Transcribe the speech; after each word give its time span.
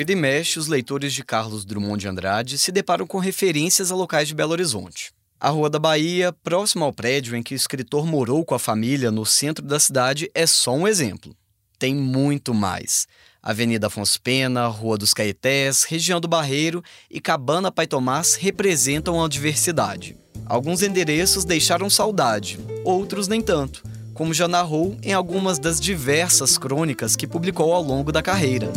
Vira 0.00 0.12
e 0.12 0.16
mexe, 0.16 0.58
os 0.58 0.66
leitores 0.66 1.12
de 1.12 1.22
Carlos 1.22 1.62
Drummond 1.62 2.00
de 2.00 2.08
Andrade 2.08 2.56
se 2.56 2.72
deparam 2.72 3.06
com 3.06 3.18
referências 3.18 3.92
a 3.92 3.94
locais 3.94 4.26
de 4.26 4.34
Belo 4.34 4.52
Horizonte. 4.52 5.12
A 5.38 5.50
Rua 5.50 5.68
da 5.68 5.78
Bahia, 5.78 6.32
próxima 6.42 6.86
ao 6.86 6.92
prédio 6.92 7.36
em 7.36 7.42
que 7.42 7.52
o 7.52 7.54
escritor 7.54 8.06
morou 8.06 8.42
com 8.42 8.54
a 8.54 8.58
família 8.58 9.10
no 9.10 9.26
centro 9.26 9.62
da 9.62 9.78
cidade, 9.78 10.30
é 10.34 10.46
só 10.46 10.74
um 10.74 10.88
exemplo. 10.88 11.36
Tem 11.78 11.94
muito 11.94 12.54
mais. 12.54 13.06
Avenida 13.42 13.88
Afonso 13.88 14.18
Pena, 14.22 14.68
Rua 14.68 14.96
dos 14.96 15.12
Caetés, 15.12 15.84
região 15.84 16.18
do 16.18 16.26
Barreiro 16.26 16.82
e 17.10 17.20
Cabana 17.20 17.70
Pai 17.70 17.86
Tomás 17.86 18.36
representam 18.36 19.22
a 19.22 19.28
diversidade. 19.28 20.16
Alguns 20.46 20.80
endereços 20.80 21.44
deixaram 21.44 21.90
saudade, 21.90 22.58
outros 22.86 23.28
nem 23.28 23.42
tanto, 23.42 23.84
como 24.14 24.32
já 24.32 24.48
narrou 24.48 24.96
em 25.02 25.12
algumas 25.12 25.58
das 25.58 25.78
diversas 25.78 26.56
crônicas 26.56 27.16
que 27.16 27.26
publicou 27.26 27.74
ao 27.74 27.82
longo 27.82 28.10
da 28.10 28.22
carreira. 28.22 28.72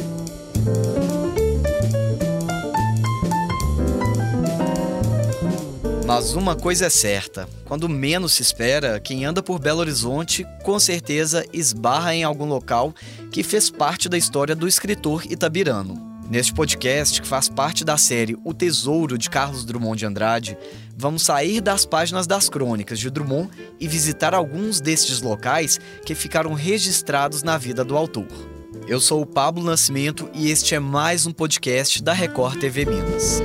Mas 6.06 6.34
uma 6.34 6.56
coisa 6.56 6.88
é 6.88 6.90
certa: 6.90 7.48
quando 7.66 7.88
menos 7.88 8.34
se 8.34 8.42
espera, 8.42 9.00
quem 9.00 9.26
anda 9.26 9.42
por 9.42 9.60
Belo 9.60 9.80
Horizonte 9.80 10.46
com 10.64 10.80
certeza 10.80 11.46
esbarra 11.54 12.14
em 12.14 12.24
algum 12.24 12.46
local 12.46 12.94
que 13.32 13.44
fez 13.44 13.70
parte 13.70 14.10
da 14.10 14.18
história 14.18 14.56
do 14.56 14.68
escritor 14.68 15.26
itabirano. 15.32 16.12
Neste 16.30 16.54
podcast, 16.54 17.22
que 17.22 17.28
faz 17.28 17.50
parte 17.50 17.84
da 17.84 17.98
série 17.98 18.38
O 18.44 18.54
Tesouro 18.54 19.18
de 19.18 19.30
Carlos 19.30 19.66
Drummond 19.66 20.00
de 20.00 20.06
Andrade, 20.06 20.58
vamos 20.98 21.24
sair 21.24 21.62
das 21.62 21.86
páginas 21.86 22.26
das 22.26 22.50
crônicas 22.50 22.98
de 22.98 23.10
Drummond 23.10 23.50
e 23.80 23.88
visitar 23.88 24.34
alguns 24.34 24.82
destes 24.82 25.22
locais 25.22 25.80
que 26.06 26.16
ficaram 26.16 26.54
registrados 26.54 27.44
na 27.44 27.58
vida 27.58 27.84
do 27.84 27.96
autor. 27.96 28.28
Eu 28.88 29.00
sou 29.00 29.22
o 29.22 29.26
Pablo 29.26 29.64
Nascimento 29.64 30.30
e 30.34 30.50
este 30.50 30.76
é 30.76 30.80
mais 30.80 31.26
um 31.26 31.32
podcast 31.32 32.02
da 32.02 32.14
Record 32.14 32.60
TV 32.60 32.86
Minas. 32.86 33.42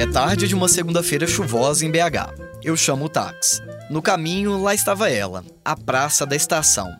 É 0.00 0.06
tarde 0.06 0.48
de 0.48 0.54
uma 0.54 0.66
segunda-feira 0.66 1.26
chuvosa 1.26 1.84
em 1.84 1.90
BH. 1.90 2.32
Eu 2.64 2.74
chamo 2.74 3.04
o 3.04 3.08
táxi. 3.10 3.60
No 3.90 4.00
caminho, 4.00 4.58
lá 4.58 4.74
estava 4.74 5.10
ela, 5.10 5.44
a 5.62 5.76
Praça 5.76 6.24
da 6.24 6.34
Estação, 6.34 6.90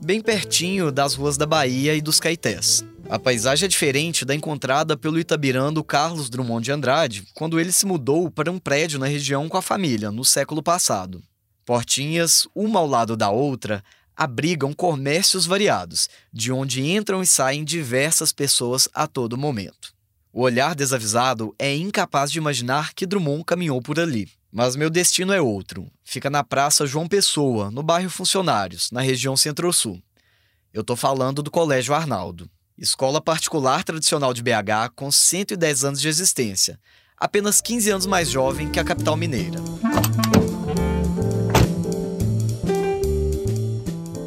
bem 0.00 0.20
pertinho 0.20 0.92
das 0.92 1.14
ruas 1.14 1.36
da 1.36 1.44
Bahia 1.44 1.92
e 1.92 2.00
dos 2.00 2.20
Caetés. 2.20 2.84
A 3.08 3.18
paisagem 3.18 3.66
é 3.66 3.68
diferente 3.68 4.24
da 4.24 4.32
encontrada 4.32 4.96
pelo 4.96 5.18
itabirando 5.18 5.82
Carlos 5.82 6.30
Drummond 6.30 6.64
de 6.64 6.70
Andrade 6.70 7.24
quando 7.34 7.58
ele 7.58 7.72
se 7.72 7.84
mudou 7.84 8.30
para 8.30 8.48
um 8.48 8.60
prédio 8.60 9.00
na 9.00 9.06
região 9.06 9.48
com 9.48 9.56
a 9.56 9.62
família, 9.62 10.12
no 10.12 10.24
século 10.24 10.62
passado. 10.62 11.20
Portinhas, 11.66 12.46
uma 12.54 12.78
ao 12.78 12.86
lado 12.86 13.16
da 13.16 13.28
outra, 13.28 13.82
abrigam 14.16 14.72
comércios 14.72 15.46
variados, 15.46 16.08
de 16.32 16.52
onde 16.52 16.80
entram 16.80 17.24
e 17.24 17.26
saem 17.26 17.64
diversas 17.64 18.32
pessoas 18.32 18.88
a 18.94 19.08
todo 19.08 19.36
momento. 19.36 19.98
O 20.32 20.42
olhar 20.42 20.76
desavisado 20.76 21.52
é 21.58 21.74
incapaz 21.74 22.30
de 22.30 22.38
imaginar 22.38 22.94
que 22.94 23.04
Drummond 23.04 23.44
caminhou 23.44 23.82
por 23.82 23.98
ali. 23.98 24.28
Mas 24.52 24.76
meu 24.76 24.88
destino 24.88 25.32
é 25.32 25.40
outro. 25.40 25.90
Fica 26.04 26.30
na 26.30 26.44
Praça 26.44 26.86
João 26.86 27.08
Pessoa, 27.08 27.68
no 27.68 27.82
bairro 27.82 28.08
Funcionários, 28.08 28.92
na 28.92 29.00
região 29.00 29.36
Centro-Sul. 29.36 30.00
Eu 30.72 30.84
tô 30.84 30.94
falando 30.94 31.42
do 31.42 31.50
Colégio 31.50 31.94
Arnaldo. 31.94 32.48
Escola 32.78 33.20
particular 33.20 33.82
tradicional 33.82 34.32
de 34.32 34.40
BH 34.40 34.94
com 34.94 35.10
110 35.10 35.84
anos 35.84 36.00
de 36.00 36.08
existência, 36.08 36.78
apenas 37.16 37.60
15 37.60 37.90
anos 37.90 38.06
mais 38.06 38.30
jovem 38.30 38.70
que 38.70 38.78
a 38.78 38.84
capital 38.84 39.16
mineira. 39.16 39.58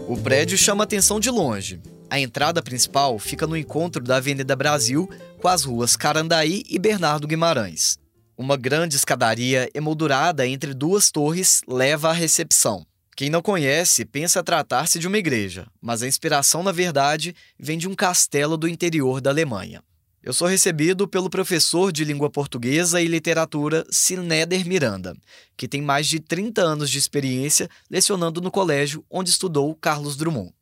O 0.08 0.18
prédio 0.18 0.58
chama 0.58 0.84
atenção 0.84 1.20
de 1.20 1.30
longe. 1.30 1.82
A 2.14 2.20
entrada 2.20 2.62
principal 2.62 3.18
fica 3.18 3.48
no 3.48 3.58
encontro 3.58 4.04
da 4.04 4.18
Avenida 4.18 4.56
Brasil 4.56 5.10
com 5.42 5.48
as 5.48 5.64
ruas 5.64 5.96
Carandaí 5.96 6.62
e 6.70 6.78
Bernardo 6.78 7.26
Guimarães. 7.26 7.98
Uma 8.38 8.56
grande 8.56 8.96
escadaria 8.96 9.68
emoldurada 9.74 10.46
entre 10.46 10.76
duas 10.76 11.10
torres 11.10 11.62
leva 11.68 12.12
à 12.12 12.14
recepção. 12.14 12.86
Quem 13.18 13.32
não 13.32 13.42
conhece 13.42 14.06
pensa 14.06 14.44
tratar-se 14.44 15.00
de 15.00 15.08
uma 15.08 15.18
igreja, 15.18 15.66
mas 15.82 16.04
a 16.04 16.08
inspiração, 16.08 16.62
na 16.62 16.72
verdade, 16.72 17.36
vem 17.60 17.80
de 17.80 17.88
um 17.88 17.96
castelo 17.96 18.58
do 18.58 18.68
interior 18.68 19.20
da 19.20 19.32
Alemanha. 19.32 19.82
Eu 20.22 20.34
sou 20.34 20.48
recebido 20.48 21.08
pelo 21.08 21.32
professor 21.32 21.92
de 21.92 22.06
língua 22.06 22.30
portuguesa 22.30 23.02
e 23.02 23.08
literatura 23.08 23.84
Sinéder 23.90 24.68
Miranda, 24.68 25.18
que 25.58 25.68
tem 25.68 25.82
mais 25.82 26.06
de 26.06 26.20
30 26.20 26.62
anos 26.62 26.92
de 26.92 27.00
experiência 27.00 27.68
lecionando 27.90 28.40
no 28.40 28.52
colégio 28.52 29.04
onde 29.10 29.32
estudou 29.32 29.74
Carlos 29.74 30.16
Drummond. 30.16 30.54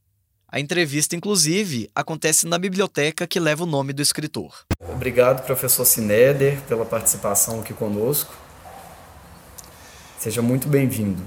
A 0.52 0.60
entrevista, 0.60 1.16
inclusive, 1.16 1.90
acontece 1.96 2.46
na 2.46 2.60
biblioteca 2.60 3.26
que 3.26 3.40
leva 3.40 3.64
o 3.64 3.66
nome 3.66 3.94
do 3.94 4.02
escritor. 4.02 4.66
Obrigado, 4.90 5.46
professor 5.46 5.86
Sinéder, 5.86 6.60
pela 6.68 6.84
participação 6.84 7.62
aqui 7.62 7.74
conosco. 7.74 8.36
Seja 10.20 10.42
muito 10.42 10.68
bem-vindo. 10.68 11.24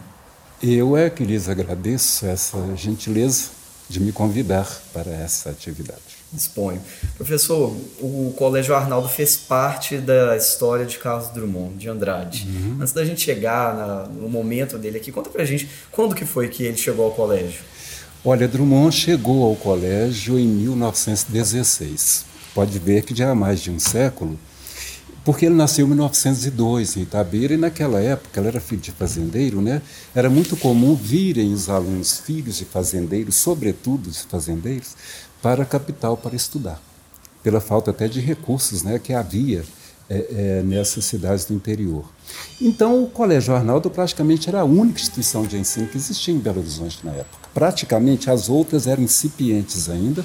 Eu 0.62 0.94
é 0.94 1.08
que 1.08 1.24
lhes 1.24 1.48
agradeço 1.48 2.26
essa 2.26 2.76
gentileza 2.76 3.48
de 3.88 3.98
me 3.98 4.12
convidar 4.12 4.70
para 4.92 5.10
essa 5.10 5.48
atividade. 5.48 6.02
Disponho. 6.30 6.82
Professor, 7.16 7.74
o 8.00 8.34
Colégio 8.36 8.74
Arnaldo 8.74 9.08
fez 9.08 9.38
parte 9.38 9.96
da 9.96 10.36
história 10.36 10.84
de 10.84 10.98
Carlos 10.98 11.30
Drummond 11.30 11.76
de 11.76 11.88
Andrade. 11.88 12.46
Uhum. 12.46 12.78
Antes 12.78 12.92
da 12.92 13.02
gente 13.02 13.22
chegar 13.22 13.74
na, 13.74 14.06
no 14.06 14.28
momento 14.28 14.76
dele 14.76 14.98
aqui, 14.98 15.10
conta 15.10 15.30
pra 15.30 15.46
gente 15.46 15.66
quando 15.90 16.14
que 16.14 16.26
foi 16.26 16.48
que 16.48 16.64
ele 16.64 16.76
chegou 16.76 17.06
ao 17.06 17.12
colégio? 17.12 17.62
Olha, 18.26 18.48
Drummond 18.48 18.96
chegou 18.96 19.44
ao 19.44 19.54
colégio 19.54 20.38
em 20.38 20.46
1916. 20.46 22.24
Pode 22.54 22.78
ver 22.78 23.02
que 23.02 23.14
já 23.14 23.30
há 23.30 23.34
mais 23.34 23.60
de 23.60 23.70
um 23.70 23.78
século, 23.78 24.38
porque 25.22 25.44
ele 25.44 25.54
nasceu 25.54 25.84
em 25.84 25.90
1902 25.90 26.96
em 26.96 27.02
Itabira 27.02 27.52
e 27.52 27.58
naquela 27.58 28.00
época, 28.00 28.40
ele 28.40 28.48
era 28.48 28.60
filho 28.62 28.80
de 28.80 28.92
fazendeiro, 28.92 29.60
né? 29.60 29.82
Era 30.14 30.30
muito 30.30 30.56
comum 30.56 30.94
virem 30.94 31.52
os 31.52 31.68
alunos 31.68 32.18
filhos 32.18 32.56
de 32.56 32.64
fazendeiros, 32.64 33.34
sobretudo 33.34 34.06
os 34.06 34.22
fazendeiros, 34.22 34.96
para 35.42 35.62
a 35.62 35.66
capital 35.66 36.16
para 36.16 36.34
estudar, 36.34 36.80
pela 37.42 37.60
falta 37.60 37.90
até 37.90 38.08
de 38.08 38.20
recursos, 38.20 38.82
né, 38.82 38.98
que 38.98 39.12
havia 39.12 39.62
é, 40.08 40.26
é, 40.58 40.62
nessas 40.62 41.04
cidades 41.04 41.44
do 41.44 41.54
interior. 41.54 42.04
Então, 42.60 43.02
o 43.02 43.08
Colégio 43.08 43.54
Arnaldo 43.54 43.90
praticamente 43.90 44.48
era 44.48 44.60
a 44.60 44.64
única 44.64 45.00
instituição 45.00 45.44
de 45.44 45.56
ensino 45.56 45.86
que 45.86 45.96
existia 45.96 46.34
em 46.34 46.38
Belo 46.38 46.60
Horizonte 46.60 47.00
na 47.04 47.12
época. 47.12 47.48
Praticamente 47.52 48.30
as 48.30 48.48
outras 48.48 48.86
eram 48.86 49.02
incipientes 49.02 49.88
ainda. 49.88 50.24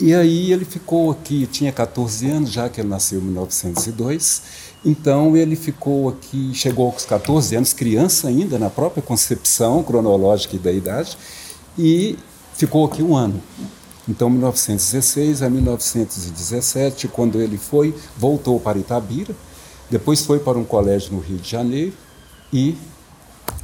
E 0.00 0.14
aí 0.14 0.52
ele 0.52 0.64
ficou 0.64 1.10
aqui, 1.10 1.46
tinha 1.46 1.70
14 1.70 2.28
anos, 2.28 2.50
já 2.50 2.68
que 2.68 2.80
ele 2.80 2.88
nasceu 2.88 3.20
em 3.20 3.24
1902. 3.24 4.42
Então 4.84 5.36
ele 5.36 5.54
ficou 5.54 6.08
aqui, 6.08 6.52
chegou 6.54 6.90
aos 6.90 7.04
14 7.04 7.54
anos, 7.54 7.72
criança 7.72 8.28
ainda, 8.28 8.58
na 8.58 8.68
própria 8.68 9.02
concepção 9.02 9.82
cronológica 9.82 10.58
da 10.58 10.72
idade, 10.72 11.16
e 11.78 12.18
ficou 12.54 12.84
aqui 12.84 13.02
um 13.02 13.16
ano. 13.16 13.40
Então, 14.08 14.28
1916 14.28 15.42
a 15.42 15.50
1917, 15.50 17.08
quando 17.08 17.40
ele 17.40 17.56
foi, 17.56 17.94
voltou 18.16 18.58
para 18.58 18.78
Itabira, 18.78 19.34
depois 19.90 20.24
foi 20.24 20.38
para 20.38 20.58
um 20.58 20.64
colégio 20.64 21.12
no 21.12 21.20
Rio 21.20 21.38
de 21.38 21.48
Janeiro 21.48 21.92
e 22.52 22.76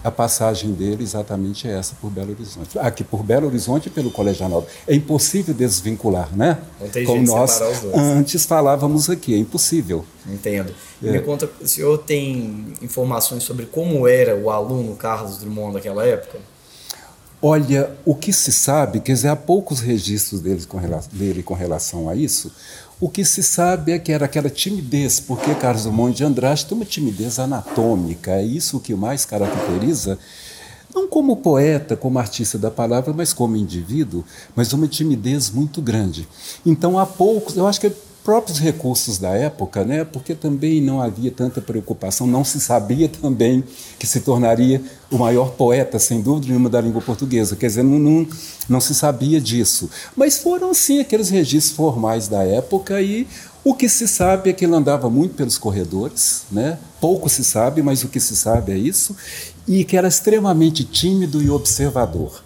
a 0.02 0.10
passagem 0.10 0.72
dele 0.72 1.02
exatamente 1.02 1.66
é 1.66 1.72
essa 1.72 1.96
por 2.00 2.10
Belo 2.10 2.30
Horizonte. 2.30 2.78
Aqui 2.78 3.02
por 3.02 3.22
Belo 3.22 3.46
Horizonte 3.46 3.86
e 3.86 3.90
pelo 3.90 4.10
Colégio 4.10 4.44
Arnaldo. 4.44 4.66
É 4.86 4.94
impossível 4.94 5.52
desvincular, 5.52 6.28
né? 6.36 6.58
Não 6.80 6.88
tem 6.88 7.04
Como 7.04 7.22
nós 7.22 7.60
antes 7.94 8.44
falávamos 8.44 9.10
aqui, 9.10 9.34
é 9.34 9.38
impossível. 9.38 10.04
Entendo. 10.26 10.72
É. 11.02 11.10
Me 11.10 11.20
conta, 11.20 11.50
o 11.60 11.66
senhor 11.66 11.98
tem 11.98 12.74
informações 12.80 13.42
sobre 13.42 13.66
como 13.66 14.06
era 14.06 14.36
o 14.36 14.50
aluno 14.50 14.94
Carlos 14.94 15.38
Drummond 15.38 15.74
naquela 15.74 16.06
época? 16.06 16.38
Olha, 17.40 17.96
o 18.04 18.16
que 18.16 18.32
se 18.32 18.50
sabe, 18.50 18.98
quer 18.98 19.12
dizer, 19.12 19.28
há 19.28 19.36
poucos 19.36 19.78
registros 19.78 20.40
dele 20.40 20.64
com, 20.66 20.76
relação, 20.76 21.10
dele 21.12 21.42
com 21.42 21.54
relação 21.54 22.08
a 22.08 22.16
isso, 22.16 22.50
o 23.00 23.08
que 23.08 23.24
se 23.24 23.44
sabe 23.44 23.92
é 23.92 23.98
que 23.98 24.10
era 24.10 24.24
aquela 24.24 24.50
timidez, 24.50 25.20
porque 25.20 25.54
Carlos 25.54 25.84
Drummond 25.84 26.16
de 26.16 26.24
Andrade 26.24 26.66
tem 26.66 26.76
uma 26.76 26.84
timidez 26.84 27.38
anatômica, 27.38 28.32
é 28.32 28.42
isso 28.42 28.80
que 28.80 28.92
mais 28.92 29.24
caracteriza, 29.24 30.18
não 30.92 31.06
como 31.06 31.36
poeta, 31.36 31.96
como 31.96 32.18
artista 32.18 32.58
da 32.58 32.72
palavra, 32.72 33.12
mas 33.12 33.32
como 33.32 33.56
indivíduo, 33.56 34.24
mas 34.56 34.72
uma 34.72 34.88
timidez 34.88 35.48
muito 35.48 35.80
grande. 35.80 36.26
Então 36.66 36.98
há 36.98 37.06
poucos, 37.06 37.56
eu 37.56 37.68
acho 37.68 37.80
que 37.80 37.92
próprios 38.24 38.58
recursos 38.58 39.18
da 39.18 39.30
época, 39.30 39.84
né? 39.84 40.04
porque 40.04 40.34
também 40.34 40.80
não 40.80 41.00
havia 41.00 41.30
tanta 41.30 41.60
preocupação, 41.60 42.26
não 42.26 42.44
se 42.44 42.60
sabia 42.60 43.08
também 43.22 43.64
que 43.98 44.06
se 44.06 44.20
tornaria 44.20 44.82
o 45.10 45.18
maior 45.18 45.52
poeta, 45.52 45.98
sem 45.98 46.20
dúvida 46.20 46.48
nenhuma, 46.48 46.68
da 46.68 46.80
língua 46.80 47.00
portuguesa. 47.00 47.56
Quer 47.56 47.66
dizer, 47.68 47.82
não, 47.82 47.98
não, 47.98 48.26
não 48.68 48.80
se 48.80 48.94
sabia 48.94 49.40
disso. 49.40 49.88
Mas 50.14 50.38
foram, 50.38 50.74
sim, 50.74 51.00
aqueles 51.00 51.30
registros 51.30 51.74
formais 51.74 52.28
da 52.28 52.42
época 52.42 53.00
e 53.00 53.26
o 53.64 53.74
que 53.74 53.88
se 53.88 54.06
sabe 54.06 54.50
é 54.50 54.52
que 54.52 54.64
ele 54.64 54.74
andava 54.74 55.10
muito 55.10 55.34
pelos 55.34 55.58
corredores, 55.58 56.44
né? 56.50 56.78
pouco 57.00 57.28
se 57.28 57.44
sabe, 57.44 57.82
mas 57.82 58.02
o 58.02 58.08
que 58.08 58.20
se 58.20 58.36
sabe 58.36 58.72
é 58.72 58.76
isso, 58.78 59.16
e 59.66 59.84
que 59.84 59.96
era 59.96 60.08
extremamente 60.08 60.84
tímido 60.84 61.42
e 61.42 61.50
observador. 61.50 62.42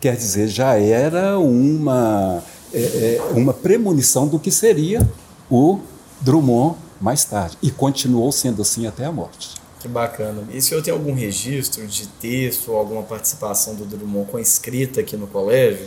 Quer 0.00 0.16
dizer, 0.16 0.48
já 0.48 0.78
era 0.78 1.38
uma 1.38 2.42
é, 2.74 3.16
é, 3.16 3.22
uma 3.32 3.54
premonição 3.54 4.26
do 4.26 4.38
que 4.38 4.50
seria 4.50 5.08
o 5.50 5.78
Drummond 6.20 6.76
mais 7.00 7.24
tarde. 7.24 7.56
E 7.62 7.70
continuou 7.70 8.32
sendo 8.32 8.62
assim 8.62 8.86
até 8.86 9.04
a 9.04 9.12
morte. 9.12 9.54
Que 9.78 9.86
bacana. 9.86 10.42
E 10.50 10.58
o 10.58 10.62
senhor 10.62 10.82
tem 10.82 10.92
algum 10.92 11.14
registro 11.14 11.86
de 11.86 12.06
texto 12.06 12.72
ou 12.72 12.78
alguma 12.78 13.02
participação 13.02 13.74
do 13.74 13.84
Drummond 13.84 14.30
com 14.30 14.38
escrita 14.38 15.00
aqui 15.00 15.16
no 15.16 15.26
colégio? 15.26 15.86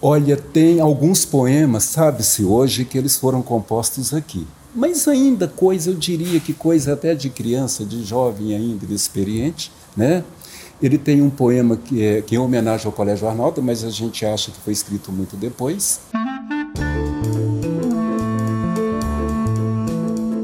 Olha, 0.00 0.36
tem 0.36 0.80
alguns 0.80 1.24
poemas, 1.24 1.82
sabe-se 1.84 2.44
hoje, 2.44 2.84
que 2.84 2.96
eles 2.96 3.16
foram 3.16 3.42
compostos 3.42 4.14
aqui. 4.14 4.46
Mas 4.74 5.08
ainda 5.08 5.48
coisa, 5.48 5.90
eu 5.90 5.94
diria 5.94 6.38
que 6.38 6.52
coisa 6.52 6.92
até 6.92 7.14
de 7.14 7.28
criança, 7.28 7.84
de 7.84 8.04
jovem 8.04 8.54
ainda, 8.54 8.86
de 8.86 8.94
experiente, 8.94 9.72
né? 9.96 10.22
Ele 10.80 10.96
tem 10.96 11.20
um 11.20 11.30
poema 11.30 11.76
que 11.76 12.02
é, 12.02 12.22
que 12.22 12.36
é 12.36 12.38
em 12.38 12.40
homenagem 12.40 12.86
ao 12.86 12.92
Colégio 12.92 13.26
Arnaldo, 13.26 13.60
mas 13.60 13.82
a 13.82 13.90
gente 13.90 14.24
acha 14.24 14.52
que 14.52 14.60
foi 14.60 14.72
escrito 14.72 15.10
muito 15.10 15.36
depois. 15.36 16.00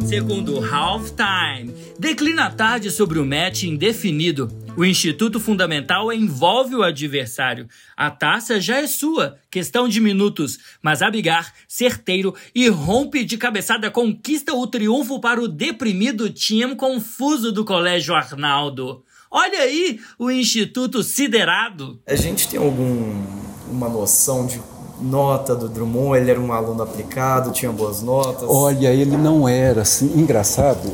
Segundo 0.04 0.58
Halftime, 0.58 1.72
declina 1.98 2.46
a 2.46 2.50
tarde 2.50 2.90
sobre 2.90 3.19
o 3.19 3.25
match 3.25 3.64
indefinido. 3.64 4.48
O 4.76 4.84
Instituto 4.84 5.38
Fundamental 5.38 6.12
envolve 6.12 6.75
o 6.75 6.82
adversário. 6.82 7.69
A 7.96 8.10
taça 8.10 8.60
já 8.60 8.78
é 8.78 8.88
sua, 8.88 9.38
questão 9.48 9.88
de 9.88 10.00
minutos. 10.00 10.58
Mas 10.82 11.00
Abigar, 11.00 11.52
certeiro 11.69 12.34
e 12.52 12.69
rompe 12.69 13.25
de 13.25 13.38
cabeçada, 13.38 13.88
conquista 13.88 14.52
o 14.52 14.66
triunfo 14.66 15.20
para 15.20 15.40
o 15.40 15.46
deprimido 15.46 16.28
time 16.28 16.75
confuso 16.75 17.52
do 17.52 17.64
Colégio 17.64 18.16
Arnaldo. 18.16 19.04
Olha 19.36 19.58
aí 19.58 19.98
o 20.16 20.31
Instituto 20.31 21.02
Siderado. 21.02 21.98
A 22.06 22.14
gente 22.14 22.46
tem 22.46 22.60
alguma 22.60 23.88
noção 23.88 24.46
de 24.46 24.62
nota 25.02 25.56
do 25.56 25.69
Drummond? 25.69 26.16
Ele 26.16 26.31
era 26.31 26.40
um 26.40 26.52
aluno 26.52 26.84
aplicado, 26.84 27.50
tinha 27.50 27.72
boas 27.72 28.00
notas? 28.00 28.48
Olha, 28.48 28.92
ele 28.92 29.16
não 29.16 29.48
era 29.48 29.82
assim, 29.82 30.06
engraçado, 30.14 30.88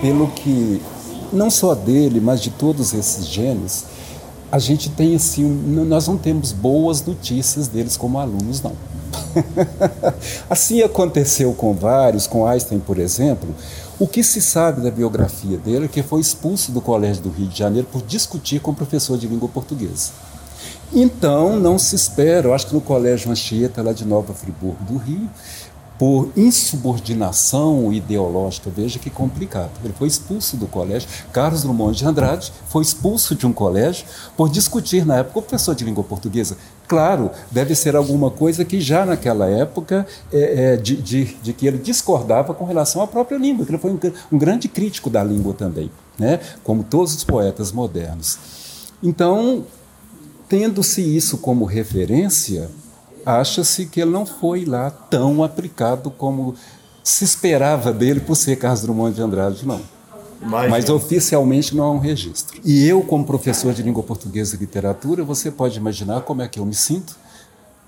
pelo 0.00 0.28
que 0.28 0.80
não 1.32 1.50
só 1.50 1.74
dele, 1.74 2.20
mas 2.20 2.40
de 2.40 2.50
todos 2.50 2.94
esses 2.94 3.26
gênios, 3.26 3.84
a 4.52 4.60
gente 4.60 4.88
tem 4.88 5.16
assim, 5.16 5.42
nós 5.42 6.06
não 6.06 6.16
temos 6.16 6.52
boas 6.52 7.04
notícias 7.04 7.66
deles 7.66 7.96
como 7.96 8.16
alunos, 8.16 8.62
não. 8.62 8.76
assim 10.48 10.82
aconteceu 10.82 11.52
com 11.52 11.74
vários, 11.74 12.28
com 12.28 12.46
Einstein, 12.46 12.78
por 12.78 13.00
exemplo. 13.00 13.52
O 14.02 14.08
que 14.08 14.24
se 14.24 14.42
sabe 14.42 14.80
da 14.80 14.90
biografia 14.90 15.56
dele 15.56 15.84
é 15.84 15.88
que 15.88 16.02
foi 16.02 16.20
expulso 16.20 16.72
do 16.72 16.80
Colégio 16.80 17.22
do 17.22 17.30
Rio 17.30 17.46
de 17.46 17.56
Janeiro 17.56 17.86
por 17.86 18.02
discutir 18.02 18.58
com 18.58 18.72
o 18.72 18.74
professor 18.74 19.16
de 19.16 19.28
língua 19.28 19.48
portuguesa. 19.48 20.10
Então, 20.92 21.56
não 21.56 21.78
se 21.78 21.94
espera, 21.94 22.48
eu 22.48 22.52
acho 22.52 22.66
que 22.66 22.74
no 22.74 22.80
Colégio 22.80 23.30
Anchieta, 23.30 23.80
lá 23.80 23.92
de 23.92 24.04
Nova 24.04 24.34
Friburgo 24.34 24.82
do 24.82 24.96
Rio, 24.96 25.30
por 26.02 26.32
insubordinação 26.36 27.92
ideológica, 27.92 28.68
veja 28.74 28.98
que 28.98 29.08
complicado. 29.08 29.70
Ele 29.84 29.94
foi 29.96 30.08
expulso 30.08 30.56
do 30.56 30.66
colégio. 30.66 31.08
Carlos 31.32 31.62
Drummond 31.62 31.96
de 31.96 32.04
Andrade 32.04 32.52
foi 32.66 32.82
expulso 32.82 33.36
de 33.36 33.46
um 33.46 33.52
colégio 33.52 34.04
por 34.36 34.48
discutir, 34.48 35.06
na 35.06 35.18
época, 35.18 35.38
o 35.38 35.42
professor 35.42 35.76
de 35.76 35.84
língua 35.84 36.02
portuguesa. 36.02 36.56
Claro, 36.88 37.30
deve 37.52 37.76
ser 37.76 37.94
alguma 37.94 38.32
coisa 38.32 38.64
que 38.64 38.80
já 38.80 39.06
naquela 39.06 39.46
época, 39.46 40.04
é, 40.32 40.72
é, 40.72 40.76
de, 40.76 40.96
de, 40.96 41.36
de, 41.40 41.52
que 41.52 41.68
ele 41.68 41.78
discordava 41.78 42.52
com 42.52 42.64
relação 42.64 43.00
à 43.00 43.06
própria 43.06 43.38
língua, 43.38 43.64
que 43.64 43.70
ele 43.70 43.78
foi 43.78 43.92
um, 43.92 44.00
um 44.32 44.36
grande 44.36 44.66
crítico 44.66 45.08
da 45.08 45.22
língua 45.22 45.54
também, 45.54 45.88
né? 46.18 46.40
como 46.64 46.82
todos 46.82 47.14
os 47.14 47.22
poetas 47.22 47.70
modernos. 47.70 48.40
Então, 49.00 49.64
tendo-se 50.48 51.00
isso 51.00 51.38
como 51.38 51.64
referência, 51.64 52.68
acha-se 53.24 53.86
que 53.86 54.00
ele 54.00 54.10
não 54.10 54.26
foi 54.26 54.64
lá 54.64 54.90
tão 54.90 55.42
aplicado 55.42 56.10
como 56.10 56.54
se 57.02 57.24
esperava 57.24 57.92
dele 57.92 58.20
por 58.20 58.36
ser 58.36 58.56
Carlos 58.56 58.82
Drummond 58.82 59.14
de 59.14 59.22
Andrade, 59.22 59.66
não. 59.66 59.80
Imagina. 60.40 60.70
Mas 60.70 60.90
oficialmente 60.90 61.74
não 61.74 61.84
há 61.84 61.92
um 61.92 61.98
registro. 61.98 62.60
E 62.64 62.86
eu, 62.86 63.00
como 63.02 63.24
professor 63.24 63.72
de 63.72 63.82
língua 63.82 64.02
portuguesa 64.02 64.56
e 64.56 64.58
literatura, 64.58 65.22
você 65.22 65.50
pode 65.50 65.78
imaginar 65.78 66.22
como 66.22 66.42
é 66.42 66.48
que 66.48 66.58
eu 66.58 66.66
me 66.66 66.74
sinto 66.74 67.16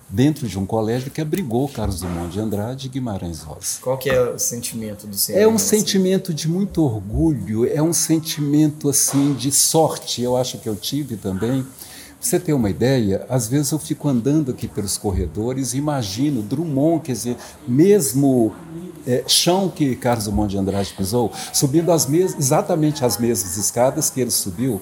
dentro 0.09 0.47
de 0.47 0.57
um 0.59 0.65
colégio 0.65 1.11
que 1.11 1.21
abrigou 1.21 1.69
Carlos 1.69 2.01
Drummond 2.01 2.33
de 2.33 2.39
Andrade 2.41 2.87
e 2.87 2.91
Guimarães 2.91 3.41
Rosa. 3.41 3.79
Qual 3.81 3.99
que 3.99 4.09
é 4.09 4.21
o 4.21 4.39
sentimento 4.39 5.07
do 5.07 5.17
senhor? 5.17 5.41
É 5.41 5.49
um 5.49 5.59
sentimento 5.59 6.33
de 6.33 6.49
muito 6.49 6.83
orgulho, 6.83 7.67
é 7.67 7.83
um 7.83 7.93
sentimento 7.93 8.89
assim 8.89 9.35
de 9.35 9.51
sorte, 9.51 10.23
eu 10.23 10.37
acho 10.37 10.59
que 10.59 10.69
eu 10.69 10.77
tive 10.77 11.17
também 11.17 11.67
você 12.27 12.41
ter 12.41 12.53
uma 12.53 12.71
ideia, 12.71 13.27
às 13.29 13.49
vezes 13.49 13.71
eu 13.73 13.79
fico 13.79 14.09
andando 14.09 14.51
aqui 14.51 14.67
pelos 14.67 14.97
corredores 14.97 15.75
e 15.75 15.79
imagino 15.79 16.43
Drummond, 16.43 17.03
quer 17.05 17.13
dizer, 17.13 17.37
mesmo 17.69 18.53
é, 19.07 19.23
chão 19.27 19.69
que 19.69 19.95
Carlos 19.97 20.25
Drummond 20.25 20.51
de 20.51 20.59
Andrade 20.59 20.95
pisou, 20.97 21.31
subindo 21.53 21.93
as 21.93 22.07
mes 22.07 22.35
exatamente 22.39 23.05
as 23.05 23.19
mesmas 23.19 23.57
escadas 23.57 24.11
que 24.11 24.21
ele 24.21 24.31
subiu, 24.31 24.81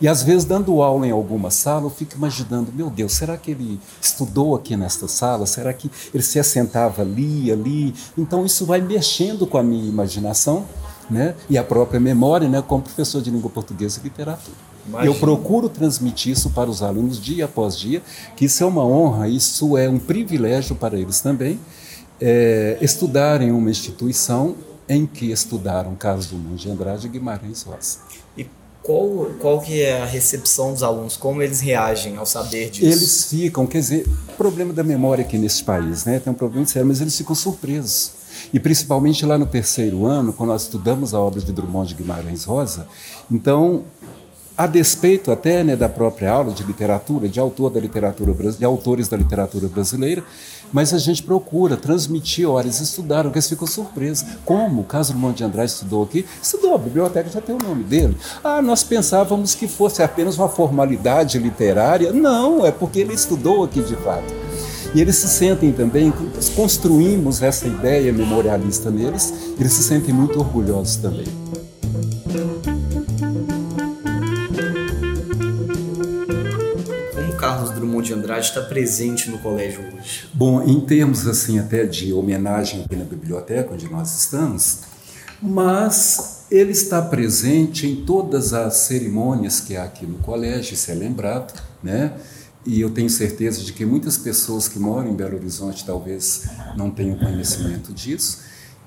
e 0.00 0.08
às 0.08 0.22
vezes 0.22 0.44
dando 0.44 0.82
aula 0.82 1.06
em 1.06 1.10
alguma 1.10 1.50
sala, 1.50 1.86
eu 1.86 1.90
fico 1.90 2.16
imaginando, 2.16 2.72
meu 2.72 2.90
Deus, 2.90 3.12
será 3.12 3.36
que 3.36 3.52
ele 3.52 3.80
estudou 4.00 4.54
aqui 4.54 4.76
nesta 4.76 5.06
sala? 5.06 5.46
Será 5.46 5.72
que 5.72 5.90
ele 6.12 6.22
se 6.22 6.38
assentava 6.38 7.02
ali, 7.02 7.50
ali? 7.52 7.94
Então 8.16 8.44
isso 8.44 8.66
vai 8.66 8.80
mexendo 8.80 9.46
com 9.46 9.58
a 9.58 9.62
minha 9.62 9.88
imaginação, 9.88 10.66
né? 11.08 11.34
E 11.48 11.58
a 11.58 11.64
própria 11.64 12.00
memória, 12.00 12.48
né? 12.48 12.62
Como 12.62 12.82
professor 12.82 13.20
de 13.20 13.30
língua 13.30 13.50
portuguesa 13.50 14.00
e 14.00 14.04
literatura. 14.04 14.69
Imagina. 14.86 15.12
Eu 15.12 15.18
procuro 15.18 15.68
transmitir 15.68 16.32
isso 16.32 16.50
para 16.50 16.70
os 16.70 16.82
alunos 16.82 17.20
dia 17.20 17.44
após 17.44 17.78
dia, 17.78 18.02
que 18.36 18.46
isso 18.46 18.62
é 18.62 18.66
uma 18.66 18.84
honra, 18.84 19.28
isso 19.28 19.76
é 19.76 19.88
um 19.88 19.98
privilégio 19.98 20.74
para 20.74 20.98
eles 20.98 21.20
também, 21.20 21.60
é, 22.20 22.78
estudarem 22.80 23.48
em 23.48 23.52
uma 23.52 23.70
instituição 23.70 24.56
em 24.88 25.06
que 25.06 25.30
estudaram 25.30 25.94
Carlos 25.94 26.26
Drummond 26.26 26.60
de 26.60 26.70
Andrade 26.70 27.06
e 27.06 27.10
Guimarães 27.10 27.62
Rosa. 27.62 27.98
E 28.36 28.46
qual, 28.82 29.30
qual 29.38 29.60
que 29.60 29.80
é 29.82 30.02
a 30.02 30.04
recepção 30.04 30.72
dos 30.72 30.82
alunos? 30.82 31.16
Como 31.16 31.40
eles 31.40 31.60
reagem 31.60 32.16
ao 32.16 32.26
saber 32.26 32.70
disso? 32.70 32.86
Eles 32.86 33.24
ficam, 33.26 33.66
quer 33.66 33.78
dizer, 33.78 34.08
problema 34.36 34.72
da 34.72 34.82
memória 34.82 35.22
aqui 35.22 35.38
nesse 35.38 35.62
país, 35.62 36.04
né? 36.04 36.18
Tem 36.18 36.32
um 36.32 36.36
problema 36.36 36.66
sério, 36.66 36.88
mas 36.88 37.00
eles 37.00 37.16
ficam 37.16 37.34
surpresos. 37.34 38.12
E 38.52 38.58
principalmente 38.58 39.24
lá 39.24 39.38
no 39.38 39.46
terceiro 39.46 40.06
ano, 40.06 40.32
quando 40.32 40.48
nós 40.50 40.62
estudamos 40.62 41.14
a 41.14 41.20
obra 41.20 41.40
de 41.40 41.52
Drummond 41.52 41.88
de 41.88 41.94
Guimarães 41.94 42.44
Rosa, 42.44 42.88
então 43.30 43.84
a 44.60 44.66
despeito 44.66 45.32
até 45.32 45.64
né, 45.64 45.74
da 45.74 45.88
própria 45.88 46.30
aula 46.30 46.52
de 46.52 46.62
literatura, 46.64 47.26
de 47.26 47.40
autor 47.40 47.70
da 47.70 47.80
literatura 47.80 48.34
de 48.52 48.62
autores 48.62 49.08
da 49.08 49.16
literatura 49.16 49.68
brasileira, 49.68 50.22
mas 50.70 50.92
a 50.92 50.98
gente 50.98 51.22
procura 51.22 51.78
transmitir, 51.78 52.46
olha, 52.46 52.66
eles 52.66 52.78
estudaram, 52.78 53.30
que 53.30 53.38
eles 53.38 53.48
ficam 53.48 53.66
surpresos. 53.66 54.28
Como? 54.44 54.82
O 54.82 54.84
caso 54.84 55.14
do 55.14 55.18
Monte 55.18 55.38
de 55.38 55.44
Andrade 55.44 55.70
estudou 55.70 56.02
aqui? 56.02 56.26
Estudou, 56.42 56.74
a 56.74 56.78
biblioteca 56.78 57.30
já 57.30 57.40
tem 57.40 57.54
o 57.54 57.58
nome 57.58 57.84
dele. 57.84 58.14
Ah, 58.44 58.60
nós 58.60 58.82
pensávamos 58.82 59.54
que 59.54 59.66
fosse 59.66 60.02
apenas 60.02 60.36
uma 60.36 60.50
formalidade 60.50 61.38
literária. 61.38 62.12
Não, 62.12 62.66
é 62.66 62.70
porque 62.70 63.00
ele 63.00 63.14
estudou 63.14 63.64
aqui 63.64 63.80
de 63.80 63.96
fato. 63.96 64.30
E 64.94 65.00
eles 65.00 65.16
se 65.16 65.28
sentem 65.28 65.72
também, 65.72 66.12
construímos 66.54 67.40
essa 67.40 67.66
ideia 67.66 68.12
memorialista 68.12 68.90
neles, 68.90 69.32
eles 69.58 69.72
se 69.72 69.82
sentem 69.82 70.12
muito 70.12 70.38
orgulhosos 70.38 70.96
também. 70.96 71.24
Drummond 77.68 78.06
de 78.06 78.14
Andrade 78.14 78.46
está 78.46 78.62
presente 78.62 79.28
no 79.28 79.38
colégio 79.38 79.82
hoje? 79.94 80.26
Bom, 80.32 80.62
em 80.62 80.80
termos 80.80 81.26
assim 81.26 81.58
até 81.58 81.84
de 81.84 82.10
homenagem 82.14 82.84
aqui 82.84 82.96
na 82.96 83.04
biblioteca 83.04 83.74
onde 83.74 83.86
nós 83.90 84.18
estamos, 84.18 84.78
mas 85.42 86.46
ele 86.50 86.72
está 86.72 87.02
presente 87.02 87.86
em 87.86 88.04
todas 88.04 88.54
as 88.54 88.74
cerimônias 88.76 89.60
que 89.60 89.76
há 89.76 89.84
aqui 89.84 90.06
no 90.06 90.16
colégio, 90.18 90.72
isso 90.72 90.90
é 90.90 90.94
lembrado, 90.94 91.60
né? 91.82 92.14
E 92.64 92.80
eu 92.80 92.90
tenho 92.90 93.08
certeza 93.08 93.62
de 93.62 93.72
que 93.72 93.84
muitas 93.86 94.18
pessoas 94.18 94.68
que 94.68 94.78
moram 94.78 95.10
em 95.10 95.14
Belo 95.14 95.36
Horizonte 95.36 95.84
talvez 95.84 96.44
não 96.76 96.90
tenham 96.90 97.18
conhecimento 97.18 97.92
disso. 97.92 98.40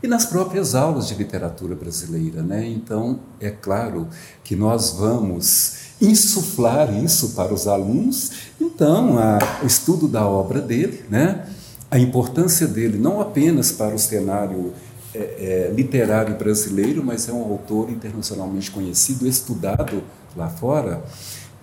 E 0.04 0.08
nas 0.08 0.26
próprias 0.26 0.76
aulas 0.76 1.08
de 1.08 1.16
literatura 1.16 1.76
brasileira, 1.76 2.44
né? 2.44 2.68
Então, 2.68 3.22
é 3.40 3.50
claro 3.50 4.10
que 4.44 4.56
nós 4.56 4.92
vamos 4.92 5.83
insuflar 6.04 6.94
isso 7.04 7.30
para 7.30 7.54
os 7.54 7.68
alunos. 7.68 8.32
Então, 8.60 9.18
a, 9.18 9.40
o 9.64 9.66
estudo 9.66 10.08
da 10.08 10.28
obra 10.28 10.60
dele, 10.60 11.04
né? 11.10 11.46
a 11.90 11.98
importância 11.98 12.68
dele 12.68 12.98
não 12.98 13.22
apenas 13.22 13.72
para 13.72 13.94
o 13.96 14.00
cenário 14.00 14.74
é, 15.14 15.20
é, 15.20 15.74
literário 15.74 16.36
brasileiro, 16.38 17.04
mas 17.04 17.30
é 17.30 17.32
um 17.32 17.44
autor 17.44 17.90
internacionalmente 17.90 18.72
conhecido, 18.72 19.28
estudado 19.28 20.04
lá 20.36 20.50
fora. 20.50 21.04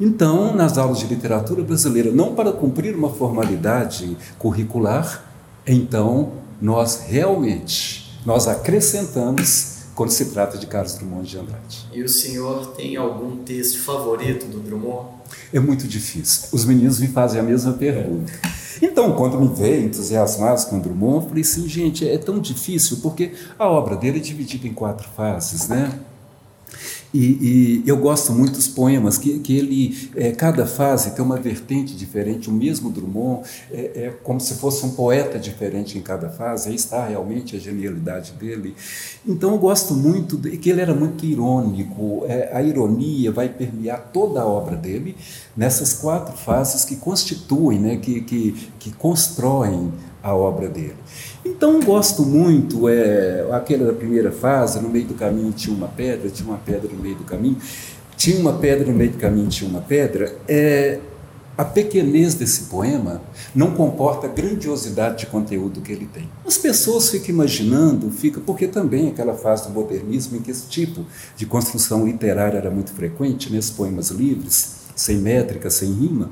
Então, 0.01 0.55
nas 0.55 0.79
aulas 0.79 1.01
de 1.01 1.07
literatura 1.07 1.63
brasileira, 1.63 2.11
não 2.11 2.35
para 2.35 2.53
cumprir 2.53 2.95
uma 2.95 3.11
formalidade 3.11 4.17
curricular, 4.39 5.25
então 5.67 6.33
nós 6.63 7.05
realmente 7.07 8.19
nós 8.25 8.47
acrescentamos 8.47 9.70
quando 10.01 10.13
se 10.13 10.31
trata 10.31 10.57
de 10.57 10.67
Carlos 10.67 10.95
Drummond 10.95 11.29
de 11.29 11.37
Andrade. 11.37 11.87
E 11.93 12.03
o 12.03 12.09
senhor 12.09 12.69
tem 12.69 12.97
algum 12.97 13.37
texto 13.37 13.81
favorito 13.81 14.47
do 14.47 14.59
Drummond? 14.59 15.09
É 15.53 15.61
muito 15.61 15.87
difícil. 15.87 16.49
Os 16.53 16.65
meninos 16.65 16.99
me 16.99 17.09
fazem 17.09 17.39
a 17.39 17.43
mesma 17.43 17.75
pergunta. 17.75 18.33
Então, 18.81 19.13
quando 19.13 19.39
me 19.39 19.55
veio 19.55 19.85
entusiasmado 19.85 20.65
com 20.69 20.79
Drummond, 20.79 21.17
eu 21.17 21.29
falei 21.29 21.43
assim, 21.43 21.69
gente, 21.69 22.09
é 22.09 22.17
tão 22.17 22.39
difícil 22.39 23.01
porque 23.03 23.35
a 23.59 23.69
obra 23.69 23.95
dele 23.95 24.21
é 24.21 24.23
dividida 24.23 24.67
em 24.67 24.73
quatro 24.73 25.07
fases, 25.15 25.69
né? 25.69 26.01
E, 27.13 27.83
e, 27.85 27.89
eu 27.89 27.97
gosto 27.97 28.33
muito 28.33 28.53
dos 28.53 28.69
poemas, 28.69 29.19
que, 29.19 29.41
que 29.41 29.57
ele, 29.57 30.11
é, 30.15 30.31
cada 30.31 30.65
fase 30.65 31.11
tem 31.11 31.25
uma 31.25 31.37
vertente 31.37 31.97
diferente, 31.97 32.49
o 32.49 32.53
mesmo 32.53 32.91
Drummond 32.91 33.49
é, 33.73 33.81
é, 33.95 34.15
como 34.23 34.39
se 34.41 34.55
fosse 34.55 34.87
um 34.87 34.91
poeta 34.91 35.39
diferente 35.39 35.99
em 35.99 36.03
cada 36.03 36.29
fase, 36.31 36.69
aí 36.69 36.77
está 36.77 37.07
realmente 37.07 37.57
a 37.57 37.59
genialidade 37.59 38.33
dele. 38.33 38.77
Então 39.27 39.51
eu 39.51 39.59
gosto 39.59 39.93
muito, 39.95 40.37
de, 40.37 40.57
que 40.57 40.71
ele 40.71 40.81
era 40.81 40.95
muito 40.95 41.27
irônico, 41.27 42.25
é, 42.29 42.51
a 42.53 42.63
ironia 42.63 43.33
vai 43.33 43.49
permear 43.49 44.11
toda 44.13 44.41
a 44.41 44.47
obra 44.47 44.77
dele 44.77 45.17
nessas 45.57 45.93
quatro 45.95 46.37
fases 46.37 46.85
que 46.85 46.95
constituem, 46.95 47.81
né, 47.81 47.97
que, 47.97 48.21
que, 48.21 48.71
que 48.79 48.93
constroem 48.93 49.93
a 50.23 50.35
obra 50.35 50.69
dele. 50.69 50.97
Então 51.45 51.81
gosto 51.81 52.23
muito, 52.25 52.89
é, 52.89 53.47
aquela 53.53 53.93
primeira 53.93 54.31
fase, 54.31 54.81
no 54.81 54.89
meio 54.89 55.07
do 55.07 55.15
caminho 55.15 55.53
tinha 55.53 55.75
uma 55.75 55.89
pedra, 55.89 56.29
tinha 56.29 56.49
uma 56.49 56.59
pedra 56.59 56.91
no 56.93 57.03
meio 57.03 57.17
do 57.17 57.25
caminho, 57.25 57.57
tinha 58.17 58.39
uma 58.39 58.53
pedra 58.55 58.87
no 58.87 58.93
meio 58.93 59.13
do 59.13 59.19
caminho, 59.19 59.49
tinha 59.49 59.69
uma 59.69 59.81
pedra. 59.81 60.35
É, 60.47 60.99
a 61.61 61.65
pequenez 61.65 62.35
desse 62.35 62.63
poema 62.63 63.21
não 63.55 63.73
comporta 63.73 64.27
a 64.27 64.31
grandiosidade 64.31 65.19
de 65.19 65.27
conteúdo 65.27 65.83
que 65.83 65.93
ele 65.93 66.07
tem. 66.07 66.27
As 66.47 66.57
pessoas 66.57 67.11
ficam 67.11 67.35
imaginando, 67.35 68.11
fica 68.11 68.41
porque 68.41 68.67
também 68.67 69.09
aquela 69.09 69.35
fase 69.35 69.69
do 69.69 69.75
modernismo 69.75 70.39
em 70.39 70.41
que 70.41 70.51
esse 70.51 70.69
tipo 70.69 71.05
de 71.37 71.45
construção 71.45 72.07
literária 72.07 72.57
era 72.57 72.71
muito 72.71 72.93
frequente, 72.93 73.53
nesses 73.53 73.71
poemas 73.71 74.09
livres, 74.09 74.77
sem 74.97 75.19
métrica, 75.19 75.69
sem 75.69 75.93
rima. 75.93 76.31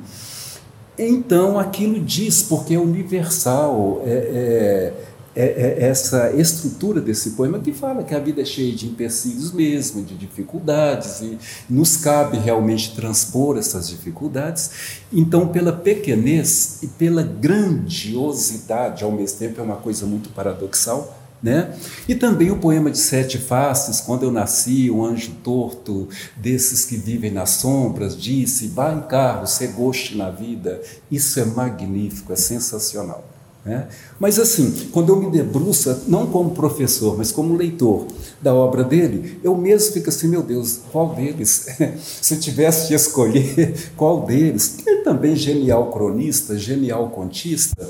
Então 0.98 1.58
aquilo 1.58 2.00
diz, 2.00 2.42
porque 2.42 2.74
é 2.74 2.78
universal, 2.78 4.02
é, 4.04 4.10
é, 4.10 4.94
é, 5.36 5.44
é, 5.44 5.88
essa 5.88 6.32
estrutura 6.32 7.00
desse 7.00 7.30
poema 7.30 7.60
que 7.60 7.72
fala 7.72 8.02
que 8.02 8.12
a 8.12 8.18
vida 8.18 8.42
é 8.42 8.44
cheia 8.44 8.74
de 8.74 8.86
empecilhos 8.86 9.52
mesmo, 9.52 10.02
de 10.02 10.16
dificuldades, 10.16 11.20
e 11.20 11.38
nos 11.70 11.96
cabe 11.96 12.38
realmente 12.38 12.96
transpor 12.96 13.56
essas 13.56 13.88
dificuldades. 13.88 14.70
Então, 15.12 15.46
pela 15.46 15.72
pequenez 15.72 16.82
e 16.82 16.88
pela 16.88 17.22
grandiosidade, 17.22 19.04
ao 19.04 19.12
mesmo 19.12 19.38
tempo 19.38 19.60
é 19.60 19.62
uma 19.62 19.76
coisa 19.76 20.06
muito 20.06 20.30
paradoxal, 20.30 21.17
né? 21.42 21.72
E 22.08 22.14
também 22.14 22.50
o 22.50 22.58
poema 22.58 22.90
de 22.90 22.98
Sete 22.98 23.38
Faces, 23.38 24.00
quando 24.00 24.24
eu 24.24 24.30
nasci, 24.30 24.90
um 24.90 25.04
anjo 25.04 25.32
torto, 25.42 26.08
desses 26.36 26.84
que 26.84 26.96
vivem 26.96 27.30
nas 27.30 27.50
sombras, 27.50 28.20
disse: 28.20 28.68
vá 28.68 28.92
em 28.92 29.02
carro, 29.02 29.46
ser 29.46 29.68
goste 29.68 30.16
na 30.16 30.30
vida. 30.30 30.80
Isso 31.10 31.38
é 31.38 31.44
magnífico, 31.44 32.32
é 32.32 32.36
sensacional. 32.36 33.24
Né? 33.64 33.86
Mas 34.18 34.38
assim, 34.38 34.88
quando 34.92 35.12
eu 35.12 35.16
me 35.16 35.30
debruço, 35.30 36.04
não 36.08 36.26
como 36.26 36.52
professor, 36.52 37.18
mas 37.18 37.30
como 37.30 37.54
leitor 37.54 38.06
da 38.40 38.54
obra 38.54 38.82
dele, 38.82 39.38
eu 39.44 39.54
mesmo 39.56 39.92
fico 39.92 40.08
assim, 40.08 40.28
meu 40.28 40.42
Deus, 40.42 40.80
qual 40.90 41.14
deles? 41.14 41.66
Se 42.22 42.34
eu 42.34 42.40
tivesse 42.40 42.88
de 42.88 42.94
escolher, 42.94 43.90
qual 43.96 44.24
deles? 44.24 44.78
Ele 44.86 45.02
também 45.02 45.36
genial 45.36 45.90
cronista, 45.90 46.58
genial 46.58 47.10
contista 47.10 47.86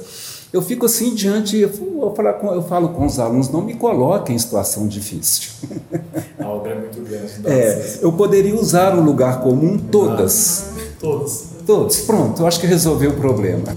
eu 0.52 0.62
fico 0.62 0.87
assim 0.87 1.14
diante, 1.14 1.59
eu, 1.59 1.71
falo 2.14 2.33
com, 2.35 2.55
eu 2.55 2.62
falo 2.62 2.88
com 2.90 3.05
os 3.05 3.19
alunos, 3.19 3.50
não 3.50 3.61
me 3.61 3.75
coloquem 3.75 4.35
em 4.35 4.38
situação 4.38 4.88
difícil. 4.88 5.50
A 6.38 6.49
obra 6.49 6.73
é 6.73 6.81
muito 6.81 7.00
grande. 7.02 7.33
É, 7.45 7.99
eu 8.00 8.12
poderia 8.12 8.55
usar 8.55 8.97
o 8.97 9.02
lugar 9.02 9.40
comum 9.40 9.76
todas. 9.76 10.71
Ah, 10.71 10.81
todos. 10.99 11.45
Todos. 11.67 12.00
Pronto, 12.00 12.40
eu 12.43 12.47
acho 12.47 12.61
que 12.61 12.67
resolveu 12.67 13.11
o 13.11 13.17
problema. 13.17 13.76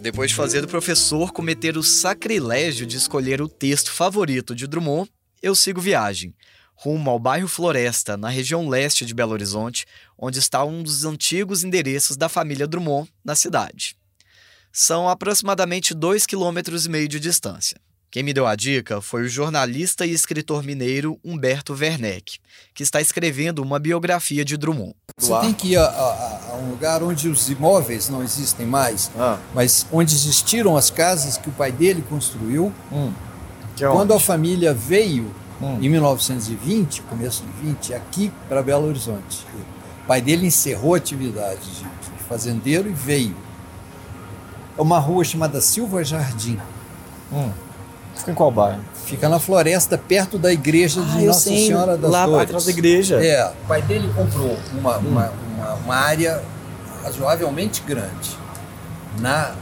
Depois 0.00 0.30
de 0.30 0.36
fazer 0.36 0.60
do 0.60 0.68
professor 0.68 1.32
cometer 1.32 1.76
o 1.76 1.82
sacrilégio 1.82 2.86
de 2.86 2.96
escolher 2.96 3.40
o 3.40 3.48
texto 3.48 3.92
favorito 3.92 4.54
de 4.54 4.66
Drummond, 4.66 5.10
eu 5.42 5.54
sigo 5.54 5.80
viagem 5.80 6.34
rumo 6.76 7.10
ao 7.10 7.18
bairro 7.18 7.48
Floresta, 7.48 8.16
na 8.16 8.28
região 8.28 8.68
leste 8.68 9.04
de 9.04 9.14
Belo 9.14 9.32
Horizonte, 9.32 9.86
onde 10.18 10.38
está 10.38 10.62
um 10.64 10.82
dos 10.82 11.04
antigos 11.04 11.64
endereços 11.64 12.16
da 12.16 12.28
família 12.28 12.66
Drummond 12.66 13.10
na 13.24 13.34
cidade. 13.34 13.96
São 14.70 15.08
aproximadamente 15.08 15.94
2,5 15.94 16.26
km 16.28 17.08
de 17.08 17.18
distância. 17.18 17.80
Quem 18.10 18.22
me 18.22 18.32
deu 18.32 18.46
a 18.46 18.54
dica 18.54 19.00
foi 19.00 19.24
o 19.24 19.28
jornalista 19.28 20.06
e 20.06 20.12
escritor 20.12 20.62
mineiro 20.62 21.18
Humberto 21.24 21.74
Werneck, 21.74 22.38
que 22.74 22.82
está 22.82 23.00
escrevendo 23.00 23.62
uma 23.62 23.78
biografia 23.78 24.44
de 24.44 24.56
Drummond. 24.56 24.94
Você 25.18 25.38
tem 25.40 25.52
que 25.52 25.72
ir 25.72 25.76
a, 25.76 25.84
a, 25.84 26.50
a 26.52 26.56
um 26.56 26.70
lugar 26.70 27.02
onde 27.02 27.28
os 27.28 27.48
imóveis 27.50 28.08
não 28.08 28.22
existem 28.22 28.66
mais, 28.66 29.10
ah. 29.18 29.38
mas 29.54 29.86
onde 29.90 30.14
existiram 30.14 30.76
as 30.76 30.90
casas 30.90 31.36
que 31.36 31.48
o 31.48 31.52
pai 31.52 31.72
dele 31.72 32.02
construiu. 32.08 32.72
Hum. 32.92 33.12
Quando 33.78 34.14
a 34.14 34.20
família 34.20 34.72
veio 34.72 35.34
hum. 35.60 35.78
em 35.80 35.88
1920, 35.88 37.02
começo 37.02 37.44
de 37.44 37.68
20, 37.68 37.94
aqui 37.94 38.32
para 38.48 38.62
Belo 38.62 38.88
Horizonte. 38.88 39.46
O 40.04 40.06
pai 40.06 40.20
dele 40.20 40.46
encerrou 40.46 40.94
a 40.94 40.98
atividade 40.98 41.60
de, 41.60 41.82
de 41.82 42.24
fazendeiro 42.28 42.88
e 42.88 42.92
veio. 42.92 43.36
É 44.78 44.82
uma 44.82 44.98
rua 44.98 45.24
chamada 45.24 45.60
Silva 45.60 46.04
Jardim. 46.04 46.58
Hum. 47.32 47.50
Fica 48.14 48.30
em 48.30 48.34
qual 48.34 48.50
bairro? 48.50 48.80
Fica 49.04 49.28
na 49.28 49.38
floresta, 49.38 49.96
perto 49.96 50.38
da 50.38 50.52
igreja 50.52 51.00
de 51.02 51.24
ah, 51.24 51.26
Nossa 51.26 51.40
sei, 51.40 51.66
Senhora 51.66 51.96
das 51.96 52.10
lá 52.10 52.24
Dores. 52.24 52.36
Lá 52.36 52.42
atrás 52.42 52.64
da 52.64 52.70
igreja. 52.70 53.24
É, 53.24 53.46
o 53.48 53.66
pai 53.68 53.82
dele 53.82 54.10
comprou 54.14 54.56
uma, 54.72 54.98
hum. 54.98 55.08
uma, 55.08 55.32
uma, 55.56 55.74
uma, 55.74 55.94
área 55.94 56.42
razoavelmente 57.02 57.82
grande 57.82 58.36
na, 59.20 59.54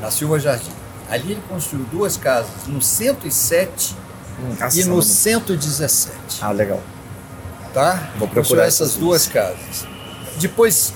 na 0.00 0.10
Silva 0.10 0.38
Jardim. 0.38 0.72
Ali 1.08 1.32
ele 1.32 1.42
construiu 1.48 1.86
duas 1.92 2.16
casas, 2.16 2.66
no 2.66 2.82
107 2.82 3.94
Hum, 4.38 4.54
e 4.74 4.84
no 4.84 5.02
117. 5.02 6.12
Ah, 6.40 6.52
legal. 6.52 6.80
Tá? 7.72 8.10
Vou 8.18 8.28
procurar 8.28 8.66
essas 8.66 8.94
duas 8.94 9.26
casas. 9.26 9.86
Depois, 10.38 10.92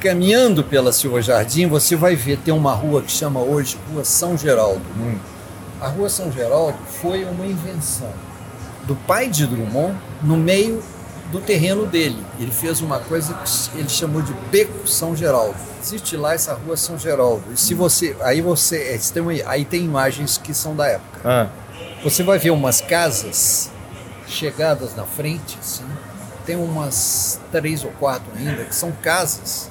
caminhando 0.00 0.62
pela 0.64 0.92
Silva 0.92 1.20
Jardim, 1.20 1.66
você 1.66 1.96
vai 1.96 2.16
ver, 2.16 2.38
tem 2.38 2.52
uma 2.52 2.72
rua 2.72 3.02
que 3.02 3.10
chama 3.10 3.40
hoje 3.40 3.78
Rua 3.92 4.04
São 4.04 4.36
Geraldo. 4.36 4.82
Hum. 4.96 5.18
A 5.80 5.88
Rua 5.88 6.08
São 6.08 6.32
Geraldo 6.32 6.78
foi 7.00 7.24
uma 7.24 7.46
invenção 7.46 8.12
do 8.84 8.96
pai 8.96 9.28
de 9.28 9.46
Drummond 9.46 9.96
no 10.22 10.36
meio 10.36 10.82
do 11.30 11.40
terreno 11.40 11.86
dele. 11.86 12.24
Ele 12.38 12.50
fez 12.50 12.80
uma 12.80 12.98
coisa 12.98 13.34
que 13.34 13.78
ele 13.78 13.88
chamou 13.88 14.22
de 14.22 14.32
Beco 14.50 14.88
São 14.88 15.14
Geraldo. 15.14 15.54
Existe 15.80 16.16
lá 16.16 16.34
essa 16.34 16.54
Rua 16.54 16.76
São 16.76 16.98
Geraldo. 16.98 17.44
E 17.52 17.56
se 17.56 17.74
você, 17.74 18.16
aí 18.20 18.40
você, 18.40 18.98
aí 19.46 19.64
tem 19.64 19.84
imagens 19.84 20.38
que 20.38 20.54
são 20.54 20.74
da 20.74 20.86
época. 20.86 21.20
Ah. 21.24 21.48
Você 22.02 22.22
vai 22.22 22.38
ver 22.38 22.50
umas 22.50 22.80
casas 22.80 23.70
chegadas 24.26 24.94
na 24.94 25.04
frente, 25.04 25.58
assim, 25.60 25.84
tem 26.46 26.56
umas 26.56 27.40
três 27.50 27.84
ou 27.84 27.90
quatro 27.92 28.26
ainda, 28.36 28.64
que 28.64 28.74
são 28.74 28.92
casas 28.92 29.70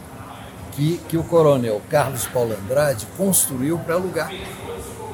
que, 0.73 0.99
que 1.09 1.17
o 1.17 1.23
coronel 1.23 1.81
Carlos 1.89 2.27
Paulo 2.27 2.53
Andrade 2.53 3.07
construiu 3.17 3.79
para 3.79 3.95
alugar. 3.95 4.31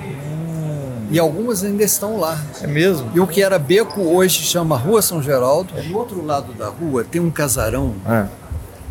Hum. 0.01 1.07
E 1.09 1.19
algumas 1.19 1.63
ainda 1.63 1.83
estão 1.83 2.19
lá. 2.19 2.37
É 2.61 2.67
mesmo? 2.67 3.11
E 3.13 3.19
o 3.19 3.27
que 3.27 3.41
era 3.41 3.57
beco 3.59 4.01
hoje 4.01 4.43
chama 4.43 4.75
Rua 4.75 5.01
São 5.01 5.21
Geraldo. 5.21 5.73
Do 5.73 5.97
outro 5.97 6.25
lado 6.25 6.53
da 6.53 6.67
rua 6.67 7.03
tem 7.03 7.21
um 7.21 7.29
casarão 7.29 7.95
é. 8.05 8.25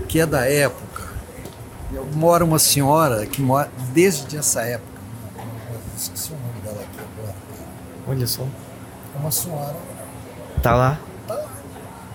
que 0.08 0.20
é 0.20 0.26
da 0.26 0.46
época. 0.46 1.02
Mora 2.14 2.44
uma 2.44 2.58
senhora 2.58 3.26
que 3.26 3.42
mora 3.42 3.70
desde 3.92 4.36
essa 4.38 4.62
época. 4.62 4.92
Esqueci 5.96 6.32
o 6.32 6.36
nome 6.36 6.60
dela 6.64 6.80
aqui 6.80 7.00
agora. 7.18 7.34
Olha 8.12 8.26
só. 8.26 8.42
É 8.42 9.18
uma 9.18 9.30
senhora. 9.30 9.74
Tá 10.62 10.76
lá? 10.76 11.00
Tá 11.26 11.34
lá. 11.34 11.48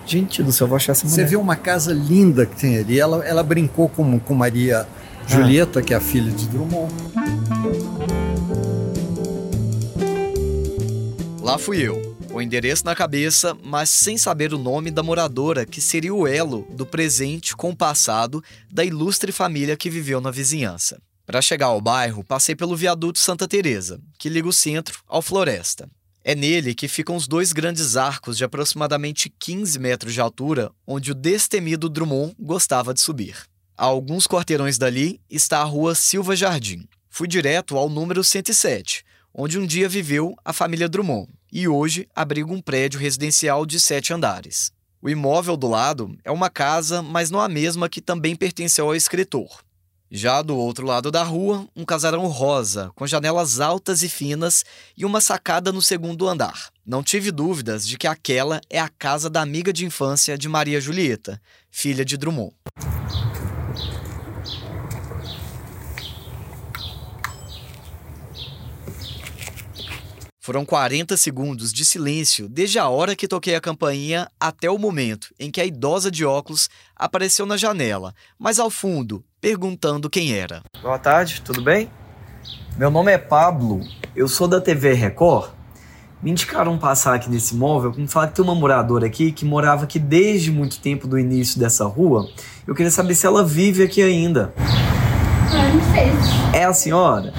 Gente 0.06 0.44
do 0.44 0.52
céu, 0.52 0.68
vou 0.68 0.76
achar 0.76 0.92
essa 0.92 1.04
mulher. 1.04 1.16
Você 1.16 1.24
vê 1.24 1.34
uma 1.34 1.56
casa 1.56 1.92
linda 1.92 2.46
que 2.46 2.54
tem 2.54 2.78
ali. 2.78 3.00
Ela, 3.00 3.26
ela 3.26 3.42
brincou 3.42 3.88
com, 3.88 4.20
com 4.20 4.32
Maria 4.32 4.86
Julieta, 5.26 5.80
ah. 5.80 5.82
que 5.82 5.92
é 5.92 5.96
a 5.96 6.00
filha 6.00 6.30
de 6.30 6.46
Drummond. 6.46 6.94
Lá 11.42 11.58
fui 11.58 11.78
eu, 11.78 12.16
Com 12.30 12.36
o 12.38 12.42
endereço 12.42 12.84
na 12.84 12.94
cabeça, 12.94 13.56
mas 13.64 13.90
sem 13.90 14.16
saber 14.16 14.54
o 14.54 14.58
nome 14.58 14.92
da 14.92 15.02
moradora, 15.02 15.66
que 15.66 15.80
seria 15.80 16.14
o 16.14 16.28
elo 16.28 16.64
do 16.70 16.86
presente 16.86 17.56
com 17.56 17.70
o 17.70 17.76
passado 17.76 18.40
da 18.70 18.84
ilustre 18.84 19.32
família 19.32 19.76
que 19.76 19.90
viveu 19.90 20.20
na 20.20 20.30
vizinhança. 20.30 21.00
Para 21.28 21.42
chegar 21.42 21.66
ao 21.66 21.78
bairro, 21.78 22.24
passei 22.24 22.56
pelo 22.56 22.74
viaduto 22.74 23.18
Santa 23.18 23.46
Teresa, 23.46 24.00
que 24.18 24.30
liga 24.30 24.48
o 24.48 24.52
centro 24.52 25.00
ao 25.06 25.20
Floresta. 25.20 25.86
É 26.24 26.34
nele 26.34 26.74
que 26.74 26.88
ficam 26.88 27.14
os 27.14 27.28
dois 27.28 27.52
grandes 27.52 27.98
arcos 27.98 28.38
de 28.38 28.44
aproximadamente 28.44 29.28
15 29.38 29.78
metros 29.78 30.14
de 30.14 30.22
altura, 30.22 30.72
onde 30.86 31.12
o 31.12 31.14
destemido 31.14 31.90
Drummond 31.90 32.34
gostava 32.40 32.94
de 32.94 33.02
subir. 33.02 33.36
A 33.76 33.84
alguns 33.84 34.26
quarteirões 34.26 34.78
dali 34.78 35.20
está 35.28 35.58
a 35.60 35.64
rua 35.64 35.94
Silva 35.94 36.34
Jardim. 36.34 36.88
Fui 37.10 37.28
direto 37.28 37.76
ao 37.76 37.90
número 37.90 38.24
107, 38.24 39.04
onde 39.34 39.58
um 39.58 39.66
dia 39.66 39.86
viveu 39.86 40.34
a 40.42 40.54
família 40.54 40.88
Drummond, 40.88 41.28
e 41.52 41.68
hoje 41.68 42.08
abriga 42.16 42.50
um 42.50 42.62
prédio 42.62 42.98
residencial 42.98 43.66
de 43.66 43.78
sete 43.78 44.14
andares. 44.14 44.72
O 45.02 45.10
imóvel 45.10 45.58
do 45.58 45.68
lado 45.68 46.16
é 46.24 46.30
uma 46.30 46.48
casa, 46.48 47.02
mas 47.02 47.30
não 47.30 47.38
a 47.38 47.50
mesma 47.50 47.86
que 47.86 48.00
também 48.00 48.34
pertenceu 48.34 48.86
ao 48.86 48.96
escritor. 48.96 49.67
Já 50.10 50.40
do 50.40 50.56
outro 50.56 50.86
lado 50.86 51.10
da 51.10 51.22
rua, 51.22 51.68
um 51.76 51.84
casarão 51.84 52.26
rosa, 52.28 52.90
com 52.94 53.06
janelas 53.06 53.60
altas 53.60 54.02
e 54.02 54.08
finas 54.08 54.64
e 54.96 55.04
uma 55.04 55.20
sacada 55.20 55.70
no 55.70 55.82
segundo 55.82 56.26
andar. 56.26 56.70
Não 56.84 57.02
tive 57.02 57.30
dúvidas 57.30 57.86
de 57.86 57.98
que 57.98 58.06
aquela 58.06 58.58
é 58.70 58.80
a 58.80 58.88
casa 58.88 59.28
da 59.28 59.42
amiga 59.42 59.70
de 59.70 59.84
infância 59.84 60.38
de 60.38 60.48
Maria 60.48 60.80
Julieta, 60.80 61.38
filha 61.70 62.06
de 62.06 62.16
Drummond. 62.16 62.54
Foram 70.40 70.64
40 70.64 71.14
segundos 71.18 71.70
de 71.70 71.84
silêncio 71.84 72.48
desde 72.48 72.78
a 72.78 72.88
hora 72.88 73.14
que 73.14 73.28
toquei 73.28 73.54
a 73.54 73.60
campainha 73.60 74.26
até 74.40 74.70
o 74.70 74.78
momento 74.78 75.34
em 75.38 75.50
que 75.50 75.60
a 75.60 75.66
idosa 75.66 76.10
de 76.10 76.24
óculos 76.24 76.70
apareceu 76.96 77.44
na 77.44 77.58
janela, 77.58 78.14
mas 78.38 78.58
ao 78.58 78.70
fundo, 78.70 79.22
perguntando 79.40 80.10
quem 80.10 80.32
era. 80.32 80.62
Boa 80.82 80.98
tarde, 80.98 81.40
tudo 81.42 81.62
bem? 81.62 81.90
Meu 82.76 82.90
nome 82.90 83.12
é 83.12 83.18
Pablo, 83.18 83.80
eu 84.14 84.28
sou 84.28 84.48
da 84.48 84.60
TV 84.60 84.92
Record. 84.92 85.50
Me 86.20 86.32
indicaram 86.32 86.76
passar 86.76 87.14
aqui 87.14 87.30
nesse 87.30 87.54
imóvel, 87.54 87.92
me 87.96 88.08
falaram 88.08 88.32
que 88.32 88.36
tem 88.36 88.44
uma 88.44 88.54
moradora 88.54 89.06
aqui 89.06 89.30
que 89.30 89.44
morava 89.44 89.84
aqui 89.84 90.00
desde 90.00 90.50
muito 90.50 90.80
tempo 90.80 91.06
do 91.06 91.16
início 91.16 91.60
dessa 91.60 91.84
rua. 91.84 92.28
Eu 92.66 92.74
queria 92.74 92.90
saber 92.90 93.14
se 93.14 93.24
ela 93.24 93.44
vive 93.44 93.84
aqui 93.84 94.02
ainda. 94.02 94.52
Ah, 94.58 95.72
não 95.72 95.94
sei. 95.94 96.60
É 96.60 96.64
a 96.64 96.72
senhora? 96.72 97.32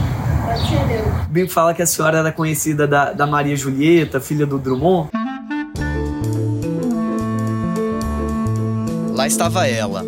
Pode 0.46 0.68
ser 0.68 1.44
eu. 1.44 1.50
Fala 1.50 1.74
que 1.74 1.82
a 1.82 1.86
senhora 1.86 2.20
era 2.20 2.32
conhecida 2.32 2.88
da, 2.88 3.12
da 3.12 3.28
Maria 3.28 3.56
Julieta, 3.56 4.22
filha 4.22 4.46
do 4.46 4.58
Drummond. 4.58 5.10
Lá 9.14 9.28
estava 9.28 9.68
ela, 9.68 10.06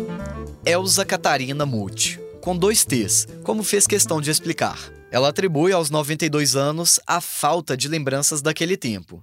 Elza 0.64 1.04
Catarina 1.04 1.66
Muti, 1.66 2.20
com 2.40 2.56
dois 2.56 2.84
T's, 2.84 3.26
como 3.42 3.64
fez 3.64 3.84
questão 3.84 4.20
de 4.20 4.30
explicar. 4.30 4.78
Ela 5.10 5.28
atribui 5.28 5.72
aos 5.72 5.90
92 5.90 6.54
anos 6.54 7.00
a 7.04 7.20
falta 7.20 7.76
de 7.76 7.88
lembranças 7.88 8.40
daquele 8.40 8.76
tempo 8.76 9.22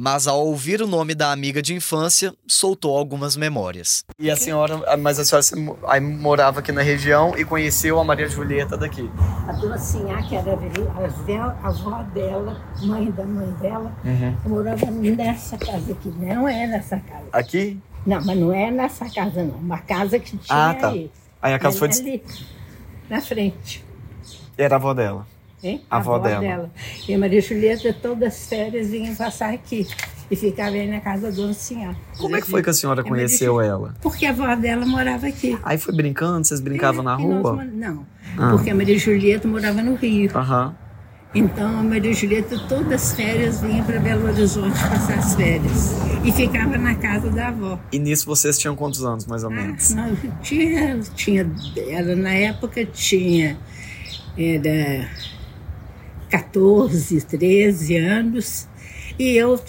mas 0.00 0.28
ao 0.28 0.46
ouvir 0.46 0.80
o 0.80 0.86
nome 0.86 1.12
da 1.12 1.32
amiga 1.32 1.60
de 1.60 1.74
infância, 1.74 2.32
soltou 2.46 2.96
algumas 2.96 3.36
memórias. 3.36 4.04
E 4.16 4.30
a 4.30 4.36
senhora, 4.36 4.96
mas 4.96 5.18
a 5.18 5.24
senhora 5.24 5.76
aí 5.88 6.00
morava 6.00 6.60
aqui 6.60 6.70
na 6.70 6.82
região 6.82 7.36
e 7.36 7.44
conheceu 7.44 7.98
a 7.98 8.04
Maria 8.04 8.28
Julieta 8.28 8.76
daqui? 8.76 9.10
A 9.48 9.52
dona 9.54 9.76
Sinhá, 9.76 10.22
que 10.22 10.36
era 10.36 10.52
a 10.52 11.66
avó 11.68 12.02
dela, 12.14 12.62
mãe 12.80 13.10
da 13.10 13.24
mãe 13.24 13.50
dela, 13.54 13.92
Uhum. 14.04 14.36
morava 14.46 14.86
nessa 14.86 15.58
casa 15.58 15.90
aqui, 15.90 16.10
não 16.16 16.46
é 16.48 16.68
nessa 16.68 16.98
casa. 17.00 17.26
Aqui? 17.32 17.80
Não, 18.08 18.24
mas 18.24 18.38
não 18.38 18.52
é 18.54 18.70
nessa 18.70 19.08
casa 19.10 19.44
não, 19.44 19.56
uma 19.56 19.78
casa 19.78 20.18
que 20.18 20.30
tinha 20.36 20.70
Ah, 20.70 20.74
tá. 20.74 20.88
aí. 20.88 21.10
Aí 21.42 21.52
a 21.52 21.58
casa 21.58 21.76
É 21.76 21.78
foi... 21.78 21.88
des- 21.88 22.00
ali, 22.00 22.22
na 23.10 23.20
frente. 23.20 23.84
Era 24.56 24.76
a 24.76 24.78
avó 24.78 24.94
dela. 24.94 25.26
Hein? 25.62 25.82
A 25.90 25.96
avó 25.98 26.18
dela. 26.18 26.70
E 27.06 27.12
a 27.14 27.18
Maria 27.18 27.40
Julieta, 27.42 27.92
todas 27.92 28.28
as 28.34 28.48
férias, 28.48 28.88
vinha 28.88 29.14
passar 29.14 29.52
aqui. 29.52 29.86
E 30.30 30.36
ficava 30.36 30.70
aí 30.70 30.86
na 30.88 31.00
casa 31.00 31.30
da 31.30 31.36
dona 31.36 31.52
Sinhá. 31.52 31.94
Como 32.16 32.36
é 32.36 32.40
que 32.40 32.46
foi 32.48 32.62
que 32.62 32.70
a 32.70 32.72
senhora 32.72 33.00
É 33.00 33.04
conheceu 33.04 33.60
ela? 33.60 33.94
Porque 34.00 34.24
a 34.26 34.30
avó 34.30 34.54
dela 34.56 34.84
morava 34.86 35.26
aqui. 35.26 35.58
Aí 35.62 35.76
foi 35.78 35.94
brincando, 35.94 36.46
vocês 36.46 36.60
brincavam 36.60 37.02
na 37.02 37.14
É, 37.14 37.16
nós 37.16 37.42
rua? 37.42 37.52
mor- 37.54 37.64
Não, 37.64 38.06
Ah. 38.38 38.50
porque 38.52 38.70
a 38.70 38.74
Maria 38.74 38.98
Julieta 38.98 39.46
morava 39.48 39.82
no 39.82 39.94
Rio. 39.96 40.30
Aham. 40.36 40.74
Então 41.34 41.80
a 41.80 41.82
Maria 41.82 42.12
Julieta, 42.12 42.58
todas 42.68 42.92
as 42.92 43.14
férias, 43.14 43.60
vinha 43.60 43.82
para 43.84 44.00
Belo 44.00 44.26
Horizonte 44.26 44.78
passar 44.80 45.18
as 45.18 45.34
férias. 45.34 45.92
E 46.24 46.32
ficava 46.32 46.78
na 46.78 46.94
casa 46.94 47.30
da 47.30 47.48
avó. 47.48 47.78
E 47.92 47.98
nisso 47.98 48.26
vocês 48.26 48.58
tinham 48.58 48.74
quantos 48.74 49.04
anos, 49.04 49.26
mais 49.26 49.44
ou 49.44 49.50
menos? 49.50 49.92
Ah, 49.92 50.06
não, 50.06 50.40
tinha, 50.40 50.98
tinha, 51.14 51.50
ela 51.90 52.16
na 52.16 52.32
época 52.32 52.84
tinha 52.86 53.58
era 54.38 55.08
14, 56.30 57.20
13 57.22 57.96
anos. 57.96 58.68
E 59.18 59.36
eu 59.36 59.60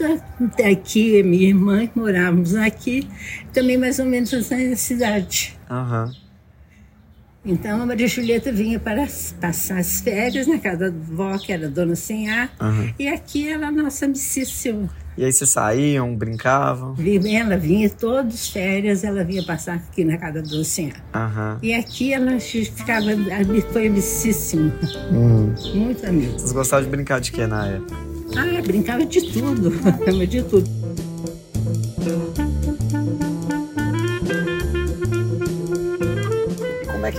aqui, 0.63 1.23
minha 1.23 1.47
irmã, 1.47 1.87
que 1.87 1.97
morávamos 1.97 2.53
aqui, 2.55 3.09
também 3.51 3.77
mais 3.77 3.97
ou 3.97 4.05
menos 4.05 4.31
na 4.31 4.75
cidade. 4.75 5.57
Aham. 5.69 6.11
Então 7.45 7.81
a 7.81 7.85
Maria 7.85 8.07
Julieta 8.07 8.51
vinha 8.51 8.77
para 8.79 9.03
as- 9.03 9.33
passar 9.39 9.79
as 9.79 10.01
férias 10.01 10.45
na 10.45 10.57
casa 10.59 10.91
da 10.91 10.97
vó, 11.13 11.37
que 11.37 11.53
era 11.53 11.69
Dona 11.69 11.95
Senhá, 11.95 12.49
Aham. 12.59 12.89
e 12.99 13.07
aqui 13.07 13.47
era 13.47 13.67
a 13.67 13.71
nossa 13.71 14.05
amicíssima. 14.05 14.89
E 15.17 15.23
aí 15.23 15.31
vocês 15.31 15.49
saíam, 15.49 16.15
brincavam? 16.15 16.95
Ela 17.31 17.57
vinha 17.57 17.89
todas 17.89 18.33
as 18.33 18.49
férias, 18.49 19.03
ela 19.03 19.23
vinha 19.23 19.43
passar 19.43 19.75
aqui 19.75 20.03
na 20.03 20.17
casa 20.17 20.41
da 20.41 20.49
Dona 20.49 20.63
Senhá. 20.65 20.93
Aham. 21.13 21.57
E 21.63 21.73
aqui 21.73 22.13
ela 22.13 22.37
ficava, 22.39 23.05
foi 23.71 23.87
amicíssima, 23.87 24.73
Hum. 25.11 25.53
muito 25.75 26.05
amiga. 26.05 26.33
Vocês 26.33 26.51
gostavam 26.51 26.85
de 26.85 26.91
brincar 26.91 27.19
de 27.21 27.31
quê 27.31 27.47
na 27.47 27.67
época? 27.67 27.95
Ah, 28.37 28.61
brincava 28.61 29.05
de 29.05 29.21
tudo, 29.31 29.71
de 30.27 30.43
tudo. 30.43 30.69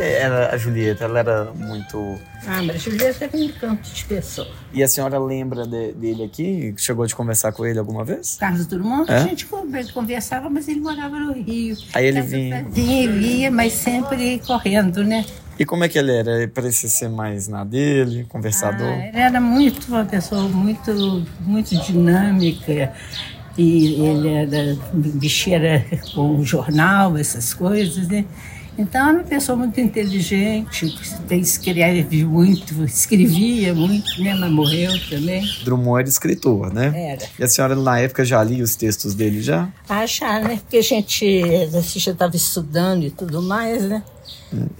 Que 0.00 0.06
era 0.06 0.54
a 0.54 0.56
Julieta? 0.56 1.04
Ela 1.04 1.18
era 1.18 1.44
muito. 1.54 2.18
Ah, 2.46 2.62
Maria 2.62 2.78
Julieta 2.78 3.24
era 3.24 3.36
um 3.36 3.42
encanto 3.44 3.90
de 3.90 4.04
pessoa. 4.04 4.48
E 4.72 4.82
a 4.82 4.88
senhora 4.88 5.18
lembra 5.18 5.66
de- 5.66 5.92
dele 5.92 6.24
aqui? 6.24 6.74
Chegou 6.76 7.06
de 7.06 7.14
conversar 7.14 7.52
com 7.52 7.66
ele 7.66 7.78
alguma 7.78 8.04
vez? 8.04 8.36
Carlos 8.40 8.66
Drummond, 8.66 9.10
É? 9.10 9.16
a 9.16 9.18
gente 9.20 9.46
conver- 9.46 9.92
conversava, 9.92 10.48
mas 10.48 10.68
ele 10.68 10.80
morava 10.80 11.18
no 11.18 11.32
Rio. 11.32 11.76
Aí 11.94 12.06
ele 12.06 12.22
vinha. 12.22 12.64
Vinha 12.68 13.10
via, 13.12 13.50
mas 13.50 13.72
sempre 13.74 14.38
correndo, 14.46 15.04
né? 15.04 15.24
E 15.58 15.64
como 15.66 15.84
é 15.84 15.88
que 15.90 15.98
ele 15.98 16.12
era? 16.12 16.38
Ele 16.38 16.48
parecia 16.48 16.88
ser 16.88 17.10
mais 17.10 17.46
na 17.46 17.62
dele, 17.64 18.24
conversador? 18.30 18.86
Ah, 18.86 19.06
ele 19.08 19.18
era 19.18 19.40
muito 19.40 19.88
uma 19.88 20.06
pessoa 20.06 20.48
muito, 20.48 21.26
muito 21.40 21.76
dinâmica. 21.82 22.92
E 23.58 23.94
ele 24.02 24.28
era 24.30 24.78
bicheira 24.94 25.84
com 26.14 26.42
jornal, 26.42 27.18
essas 27.18 27.52
coisas, 27.52 28.08
né? 28.08 28.24
Então 28.78 29.09
era 29.09 29.18
uma 29.18 29.24
pessoa 29.24 29.56
muito 29.56 29.78
inteligente, 29.80 30.94
que 31.28 31.35
escreve 31.37 32.24
muito, 32.24 32.85
escrevia 32.85 33.74
muito, 33.74 34.22
né? 34.22 34.35
Mas 34.35 34.50
morreu 34.50 34.92
também. 35.09 35.46
Drummond 35.64 36.00
era 36.00 36.09
escritor, 36.09 36.72
né? 36.72 36.92
Era. 37.12 37.26
E 37.38 37.44
a 37.44 37.48
senhora 37.48 37.76
na 37.76 37.98
época 37.98 38.24
já 38.24 38.42
lia 38.42 38.64
os 38.64 38.74
textos 38.76 39.14
dele 39.14 39.42
já? 39.42 39.68
Achar, 39.88 40.40
né? 40.42 40.56
Porque 40.56 40.78
a 40.78 40.83
gente, 40.83 41.42
a 41.74 41.80
gente 41.80 41.98
já 41.98 42.12
estava 42.12 42.35
estudando 42.37 43.04
e 43.04 43.11
tudo 43.11 43.42
mais, 43.42 43.85
né? 43.85 44.02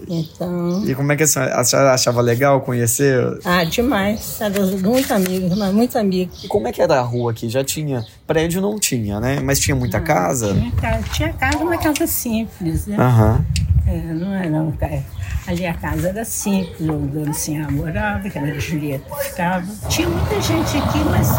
Então. 0.07 0.83
E 0.85 0.93
como 0.93 1.11
é 1.11 1.15
que 1.15 1.23
a 1.23 1.27
senhora, 1.27 1.55
a 1.55 1.63
senhora 1.63 1.93
achava 1.93 2.21
legal 2.21 2.59
conhecer? 2.61 3.39
Ah, 3.45 3.63
demais. 3.63 4.39
Era 4.41 4.65
muito 4.65 5.13
amigo, 5.13 5.55
mas 5.55 5.73
muito 5.73 5.97
amigo. 5.97 6.31
E 6.43 6.47
como 6.47 6.67
é 6.67 6.71
que 6.71 6.81
era 6.81 6.99
a 6.99 7.01
rua 7.01 7.31
aqui? 7.31 7.47
Já 7.47 7.63
tinha. 7.63 8.05
Prédio 8.27 8.61
não 8.61 8.77
tinha, 8.77 9.19
né? 9.19 9.39
Mas 9.39 9.59
tinha 9.59 9.75
muita 9.75 10.01
casa? 10.01 10.53
Tinha 10.53 10.71
casa, 10.71 11.03
tinha 11.13 11.33
casa, 11.33 11.57
uma 11.59 11.77
casa 11.77 12.05
simples, 12.07 12.85
né? 12.85 12.97
Aham. 12.99 13.45
É, 13.87 13.97
não 14.13 14.33
era 14.33 14.61
uma 14.61 14.71
casa. 14.73 15.03
Ali 15.47 15.65
a 15.65 15.73
casa 15.73 16.09
era 16.09 16.23
simples, 16.23 16.79
o 16.81 16.93
dono 16.97 17.33
Senhor 17.33 17.71
morava, 17.71 18.29
que 18.29 18.37
era 18.37 18.59
Julieta 18.59 19.13
ficava. 19.15 19.65
Tinha 19.89 20.07
muita 20.07 20.39
gente 20.41 20.77
aqui, 20.77 20.99
mas 21.09 21.29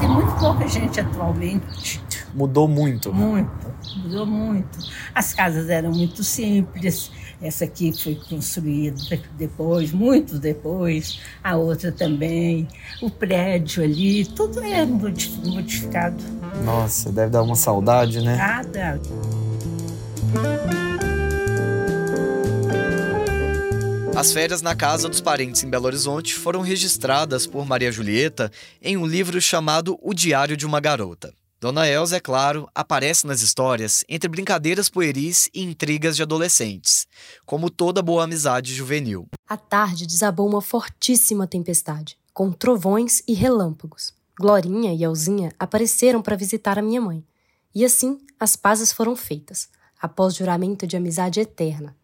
tem 0.00 0.08
muito 0.08 0.32
pouca 0.38 0.66
gente 0.66 0.98
atualmente. 1.00 2.00
Mudou 2.34 2.66
muito. 2.66 3.12
Muito, 3.12 3.50
mudou 4.02 4.26
muito. 4.26 4.78
As 5.14 5.32
casas 5.32 5.68
eram 5.70 5.90
muito 5.90 6.22
simples. 6.24 7.10
Essa 7.40 7.64
aqui 7.64 7.92
foi 8.02 8.14
construída 8.14 8.96
depois, 9.38 9.92
muito 9.92 10.38
depois. 10.38 11.20
A 11.44 11.56
outra 11.56 11.92
também. 11.92 12.66
O 13.02 13.10
prédio 13.10 13.84
ali, 13.84 14.24
tudo 14.24 14.62
é 14.62 14.84
modi- 14.86 15.38
modificado. 15.44 16.16
Nossa, 16.64 17.12
deve 17.12 17.30
dar 17.30 17.42
uma 17.42 17.54
saudade, 17.56 18.22
né? 18.22 18.36
Nada. 18.36 19.00
As 24.16 24.32
férias 24.32 24.62
na 24.62 24.74
casa 24.74 25.10
dos 25.10 25.20
parentes 25.20 25.62
em 25.62 25.68
Belo 25.68 25.84
Horizonte 25.84 26.34
foram 26.34 26.62
registradas 26.62 27.46
por 27.46 27.66
Maria 27.66 27.92
Julieta 27.92 28.50
em 28.80 28.96
um 28.96 29.04
livro 29.04 29.38
chamado 29.42 29.98
O 30.00 30.14
Diário 30.14 30.56
de 30.56 30.64
uma 30.64 30.80
Garota. 30.80 31.34
Dona 31.60 31.86
Elza, 31.86 32.16
é 32.16 32.20
claro, 32.20 32.66
aparece 32.74 33.26
nas 33.26 33.42
histórias 33.42 34.04
entre 34.08 34.26
brincadeiras 34.26 34.88
pueris 34.88 35.50
e 35.52 35.62
intrigas 35.62 36.16
de 36.16 36.22
adolescentes, 36.22 37.06
como 37.44 37.68
toda 37.68 38.00
boa 38.00 38.24
amizade 38.24 38.74
juvenil. 38.74 39.26
À 39.46 39.58
tarde 39.58 40.06
desabou 40.06 40.48
uma 40.48 40.62
fortíssima 40.62 41.46
tempestade, 41.46 42.16
com 42.32 42.50
trovões 42.50 43.22
e 43.28 43.34
relâmpagos. 43.34 44.14
Glorinha 44.40 44.94
e 44.94 45.04
Elzinha 45.04 45.52
apareceram 45.58 46.22
para 46.22 46.36
visitar 46.36 46.78
a 46.78 46.82
minha 46.82 47.02
mãe. 47.02 47.22
E 47.74 47.84
assim 47.84 48.18
as 48.40 48.56
pazes 48.56 48.92
foram 48.92 49.14
feitas, 49.14 49.68
após 50.00 50.34
juramento 50.34 50.86
de 50.86 50.96
amizade 50.96 51.38
eterna. 51.38 51.94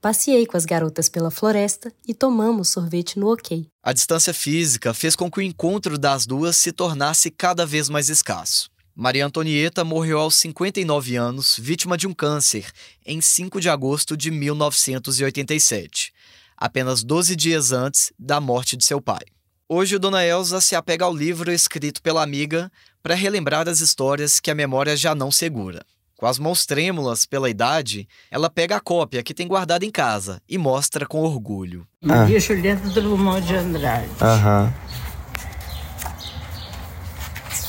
Passei 0.00 0.46
com 0.46 0.56
as 0.56 0.64
garotas 0.64 1.10
pela 1.10 1.30
floresta 1.30 1.92
e 2.08 2.14
tomamos 2.14 2.70
sorvete 2.70 3.18
no 3.18 3.30
ok. 3.30 3.66
A 3.82 3.92
distância 3.92 4.32
física 4.32 4.94
fez 4.94 5.14
com 5.14 5.30
que 5.30 5.40
o 5.40 5.42
encontro 5.42 5.98
das 5.98 6.24
duas 6.24 6.56
se 6.56 6.72
tornasse 6.72 7.30
cada 7.30 7.66
vez 7.66 7.90
mais 7.90 8.08
escasso. 8.08 8.70
Maria 8.96 9.26
Antonieta 9.26 9.84
morreu 9.84 10.18
aos 10.18 10.36
59 10.36 11.16
anos, 11.16 11.56
vítima 11.60 11.98
de 11.98 12.06
um 12.06 12.14
câncer, 12.14 12.72
em 13.04 13.20
5 13.20 13.60
de 13.60 13.68
agosto 13.68 14.16
de 14.16 14.30
1987, 14.30 16.14
apenas 16.56 17.04
12 17.04 17.36
dias 17.36 17.70
antes 17.70 18.10
da 18.18 18.40
morte 18.40 18.78
de 18.78 18.86
seu 18.86 19.02
pai. 19.02 19.24
Hoje, 19.68 19.98
Dona 19.98 20.24
Elza 20.24 20.62
se 20.62 20.74
apega 20.74 21.04
ao 21.04 21.14
livro 21.14 21.52
escrito 21.52 22.00
pela 22.00 22.22
amiga 22.22 22.72
para 23.02 23.14
relembrar 23.14 23.68
as 23.68 23.80
histórias 23.80 24.40
que 24.40 24.50
a 24.50 24.54
memória 24.54 24.96
já 24.96 25.14
não 25.14 25.30
segura. 25.30 25.84
Com 26.20 26.26
as 26.26 26.38
mãos 26.38 26.66
trêmulas 26.66 27.24
pela 27.24 27.48
idade, 27.48 28.06
ela 28.30 28.50
pega 28.50 28.76
a 28.76 28.80
cópia 28.80 29.22
que 29.22 29.32
tem 29.32 29.48
guardada 29.48 29.86
em 29.86 29.90
casa 29.90 30.42
e 30.46 30.58
mostra 30.58 31.06
com 31.06 31.22
orgulho. 31.22 31.86
Maria 31.98 32.36
ah. 32.36 32.40
Julieta 32.40 32.90
Drummond 32.90 33.46
de 33.46 33.56
Andrade. 33.56 34.10
Aham. 34.20 34.70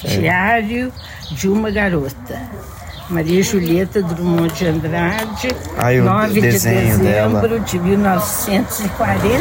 Diário 0.03 0.91
de 1.31 1.47
uma 1.47 1.71
garota. 1.71 2.41
Maria 3.09 3.41
Julieta 3.41 4.03
Drummond 4.03 4.53
de 4.53 4.67
Andrade, 4.67 5.47
Ai, 5.77 6.01
9 6.01 6.33
de 6.33 6.41
dezembro 6.41 7.05
dela. 7.05 7.59
de 7.61 7.79
1941. 7.79 9.39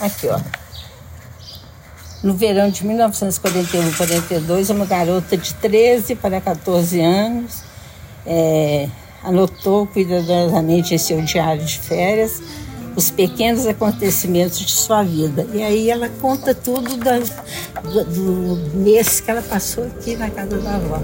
Aqui, 0.00 0.28
ó. 0.28 0.38
No 2.22 2.34
verão 2.34 2.70
de 2.70 2.84
1941-42, 2.84 4.70
uma 4.70 4.86
garota 4.86 5.36
de 5.36 5.52
13 5.54 6.14
para 6.14 6.40
14 6.40 7.00
anos 7.00 7.71
é, 8.26 8.88
anotou 9.22 9.86
cuidadosamente 9.86 10.94
em 10.94 10.98
seu 10.98 11.20
diário 11.22 11.64
de 11.64 11.78
férias 11.78 12.42
os 12.94 13.10
pequenos 13.10 13.66
acontecimentos 13.66 14.58
de 14.58 14.70
sua 14.70 15.02
vida. 15.02 15.46
E 15.52 15.62
aí 15.62 15.90
ela 15.90 16.08
conta 16.08 16.54
tudo 16.54 16.96
da, 16.96 17.18
do, 17.18 18.04
do 18.04 18.76
mês 18.76 19.20
que 19.20 19.30
ela 19.30 19.42
passou 19.42 19.84
aqui 19.84 20.16
na 20.16 20.30
casa 20.30 20.58
da 20.58 20.76
avó. 20.76 21.00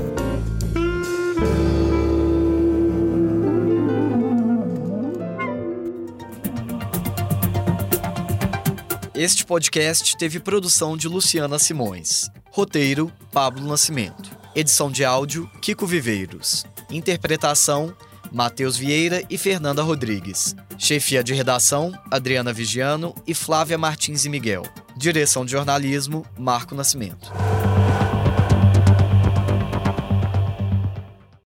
Este 9.14 9.44
podcast 9.44 10.16
teve 10.16 10.38
produção 10.38 10.96
de 10.96 11.09
Luciana 11.09 11.59
Simões. 11.59 12.31
Roteiro: 12.52 13.11
Pablo 13.33 13.66
Nascimento. 13.66 14.31
Edição 14.58 14.90
de 14.90 15.04
áudio: 15.04 15.48
Kiko 15.60 15.86
Viveiros. 15.86 16.66
Interpretação: 16.90 17.94
Matheus 18.32 18.76
Vieira 18.76 19.22
e 19.30 19.38
Fernanda 19.38 19.84
Rodrigues. 19.84 20.56
Chefia 20.76 21.22
de 21.22 21.32
redação: 21.32 21.92
Adriana 22.10 22.52
Vigiano 22.52 23.14
e 23.24 23.34
Flávia 23.34 23.78
Martins 23.78 24.24
e 24.24 24.28
Miguel. 24.28 24.64
Direção 24.96 25.44
de 25.44 25.52
jornalismo: 25.52 26.26
Marco 26.36 26.74
Nascimento. 26.74 27.32